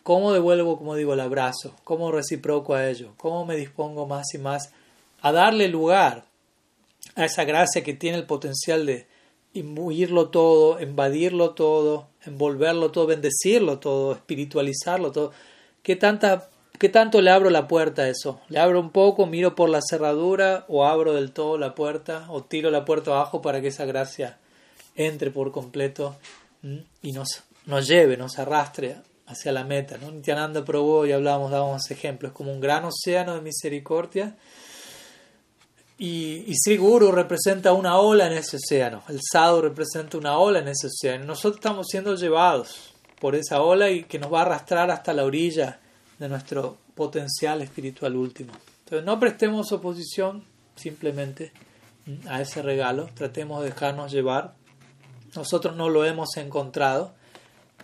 [0.03, 4.39] cómo devuelvo, como digo, el abrazo, cómo reciproco a ello, cómo me dispongo más y
[4.39, 4.73] más
[5.21, 6.25] a darle lugar
[7.15, 9.07] a esa gracia que tiene el potencial de
[9.53, 15.33] imbuirlo todo, invadirlo todo, envolverlo todo, bendecirlo todo, espiritualizarlo todo.
[15.83, 15.99] ¿Qué,
[16.79, 18.41] ¿Qué tanto le abro la puerta a eso?
[18.49, 22.45] ¿Le abro un poco, miro por la cerradura o abro del todo la puerta o
[22.45, 24.39] tiro la puerta abajo para que esa gracia
[24.99, 26.17] entre por completo
[27.03, 28.97] y nos, nos lleve, nos arrastre
[29.27, 29.97] hacia la meta?
[29.97, 30.11] ¿no?
[30.11, 34.37] Nityananda probó y hablábamos, dábamos ejemplos, como un gran océano de misericordia
[35.97, 40.59] Y, y Sri Guru representa una ola en ese océano, el sadhu representa una ola
[40.59, 41.25] en ese océano.
[41.25, 45.25] Nosotros estamos siendo llevados por esa ola y que nos va a arrastrar hasta la
[45.25, 45.81] orilla
[46.19, 48.53] de nuestro potencial espiritual último.
[48.85, 50.45] Entonces no prestemos oposición
[50.77, 51.53] simplemente
[52.29, 54.55] a ese regalo, tratemos de dejarnos llevar.
[55.39, 57.13] Nosotros no lo hemos encontrado,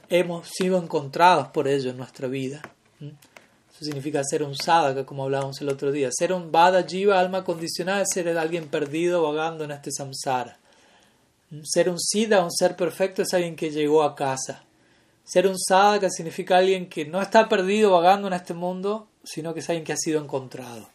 [0.08, 2.60] hemos sido encontrados por ello en nuestra vida.
[3.00, 6.10] Eso significa ser un sadhaka, como hablábamos el otro día.
[6.12, 10.58] Ser un vada jiva, alma condicionada, es ser alguien perdido vagando en este samsara.
[11.62, 14.64] Ser un siddha, un ser perfecto, es alguien que llegó a casa.
[15.24, 19.60] Ser un sadhaka significa alguien que no está perdido vagando en este mundo, sino que
[19.60, 20.88] es alguien que ha sido encontrado.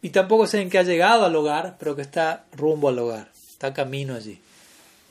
[0.00, 3.30] Y tampoco es alguien que ha llegado al hogar, pero que está rumbo al hogar,
[3.50, 4.40] está camino allí.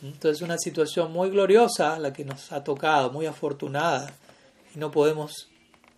[0.02, 4.12] Entonces es una situación muy gloriosa la que nos ha tocado, muy afortunada,
[4.74, 5.50] y no podemos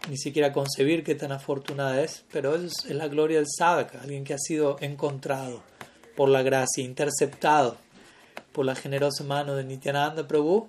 [0.09, 4.23] ni siquiera concebir qué tan afortunada es, pero es, es la gloria del sadhaka, alguien
[4.23, 5.61] que ha sido encontrado
[6.15, 7.77] por la gracia, interceptado
[8.51, 10.67] por la generosa mano de Nityananda Prabhu.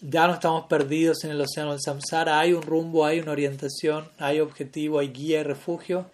[0.00, 4.08] Ya no estamos perdidos en el océano del samsara, hay un rumbo, hay una orientación,
[4.18, 6.06] hay objetivo, hay guía y refugio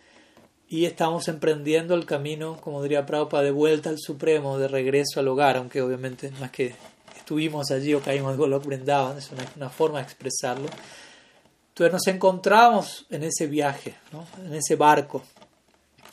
[0.72, 5.28] y estamos emprendiendo el camino, como diría Prabhupada, de vuelta al Supremo, de regreso al
[5.28, 6.74] hogar, aunque obviamente no es que
[7.14, 10.70] estuvimos allí o caímos de Golok Brindavan, es una, forma de expresarlo.
[11.68, 13.96] Entonces nos encontramos en ese viaje,
[14.46, 15.22] en ese barco,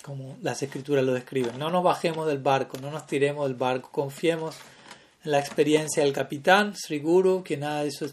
[0.03, 1.57] como las escrituras lo describen.
[1.57, 4.57] No nos bajemos del barco, no nos tiremos del barco, confiemos
[5.23, 8.07] en la experiencia del capitán, Sri Guru, quien ha hecho,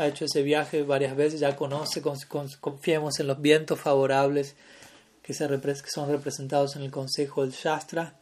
[0.00, 2.02] ha hecho ese viaje varias veces, ya conoce,
[2.60, 4.56] confiemos en los vientos favorables
[5.24, 5.48] que, se
[5.86, 8.14] son representados en el Consejo del Shastra.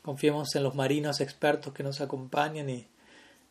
[0.00, 2.86] Confiemos en los marinos expertos que nos acompañan y,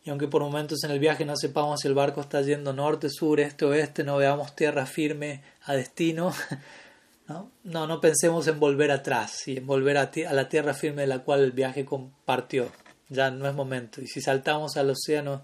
[0.04, 3.10] y, aunque por momentos en el viaje no sepamos si el barco está yendo norte,
[3.10, 6.34] sur, este, oeste, no veamos tierra firme a destino,
[7.28, 7.52] ¿no?
[7.64, 11.08] No, no pensemos en volver atrás y en volver a, a la tierra firme de
[11.08, 12.72] la cual el viaje compartió.
[13.10, 14.02] Ya no es momento.
[14.02, 15.44] Y si saltamos al océano,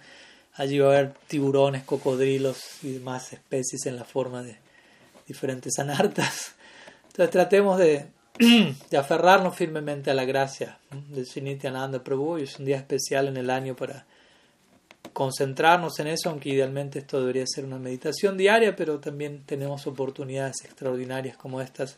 [0.53, 4.57] allí va a haber tiburones, cocodrilos y demás especies en la forma de
[5.27, 6.56] diferentes anartas.
[7.17, 8.05] Entonces tratemos de,
[8.91, 10.77] de aferrarnos firmemente a la gracia
[11.09, 12.37] del Srinityananda Prabhu.
[12.37, 14.05] Es un día especial en el año para
[15.13, 20.63] concentrarnos en eso, aunque idealmente esto debería ser una meditación diaria, pero también tenemos oportunidades
[20.63, 21.97] extraordinarias como estas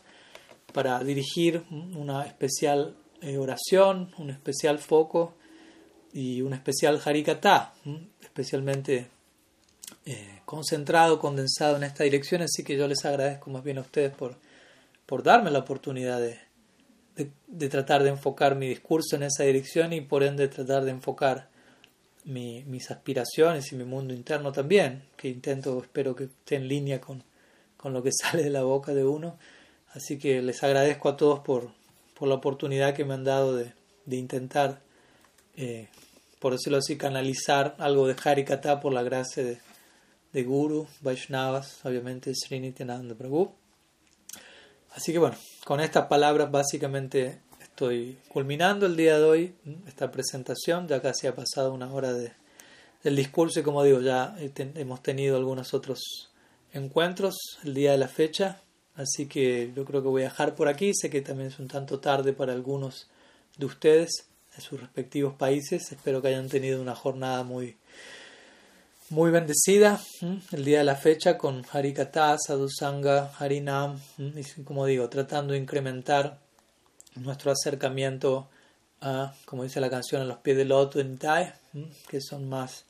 [0.72, 5.34] para dirigir una especial eh, oración, un especial foco
[6.14, 7.74] y un especial harikata,
[8.22, 9.08] especialmente
[10.06, 14.14] eh, concentrado, condensado en esta dirección, así que yo les agradezco más bien a ustedes
[14.14, 14.36] por
[15.10, 16.38] por darme la oportunidad de,
[17.48, 21.48] de, tratar de enfocar mi discurso en esa dirección y por ende tratar de enfocar
[22.24, 27.00] mi, mis aspiraciones y mi mundo interno también, que intento, espero que esté en línea
[27.00, 27.24] con,
[27.76, 29.36] con lo que sale de la boca de uno.
[29.94, 31.72] Así que les agradezco a todos por,
[32.16, 33.72] por la oportunidad que me han dado de,
[34.06, 34.78] de intentar,
[35.56, 35.88] eh,
[36.38, 39.58] por decirlo así, canalizar algo de Harikata por la gracia de,
[40.32, 43.58] de Guru, Vaishnavas, obviamente Srinityananda Prabhu.
[44.92, 49.54] Así que bueno, con estas palabras básicamente estoy culminando el día de hoy
[49.86, 50.88] esta presentación.
[50.88, 52.32] Ya casi ha pasado una hora de,
[53.02, 54.36] del discurso y como digo, ya
[54.74, 56.30] hemos tenido algunos otros
[56.72, 58.60] encuentros el día de la fecha.
[58.94, 60.92] Así que yo creo que voy a dejar por aquí.
[60.94, 63.08] Sé que también es un tanto tarde para algunos
[63.56, 64.26] de ustedes
[64.56, 65.92] en sus respectivos países.
[65.92, 67.76] Espero que hayan tenido una jornada muy,
[69.10, 70.00] muy bendecida
[70.52, 76.38] el día de la fecha con Harikata, Sadhusanga, Harinam, y como digo, tratando de incrementar
[77.16, 78.48] nuestro acercamiento
[79.00, 81.52] a, como dice la canción, a los pies del loto en Tai,
[82.08, 82.84] que son más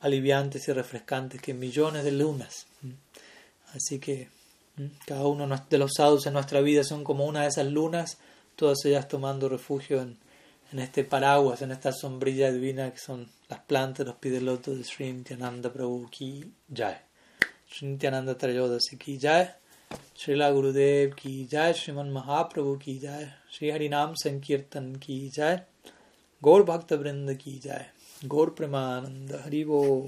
[0.00, 2.66] aliviantes y refrescantes que millones de lunas.
[3.74, 4.30] Así que
[5.06, 8.16] cada uno de los sadhus en nuestra vida son como una de esas lunas,
[8.56, 10.16] todas ellas tomando refugio en,
[10.72, 15.12] en este paraguas, en esta sombrilla divina que son las plantas, los pidelotos de Sri
[15.12, 16.96] Nityananda Prabhu ki jai.
[17.66, 19.48] Sri Nityananda Trayodasi ki jai.
[20.14, 21.72] Srila Gurudev ki jai.
[21.72, 23.32] Sriman Mahaprabhu ki jai.
[23.50, 25.62] Sri Harinam Sankirtan ki jai.
[26.42, 27.86] Gaur Bhakta Vrinda ki jai.
[28.28, 30.04] Gaur Premananda Haribo.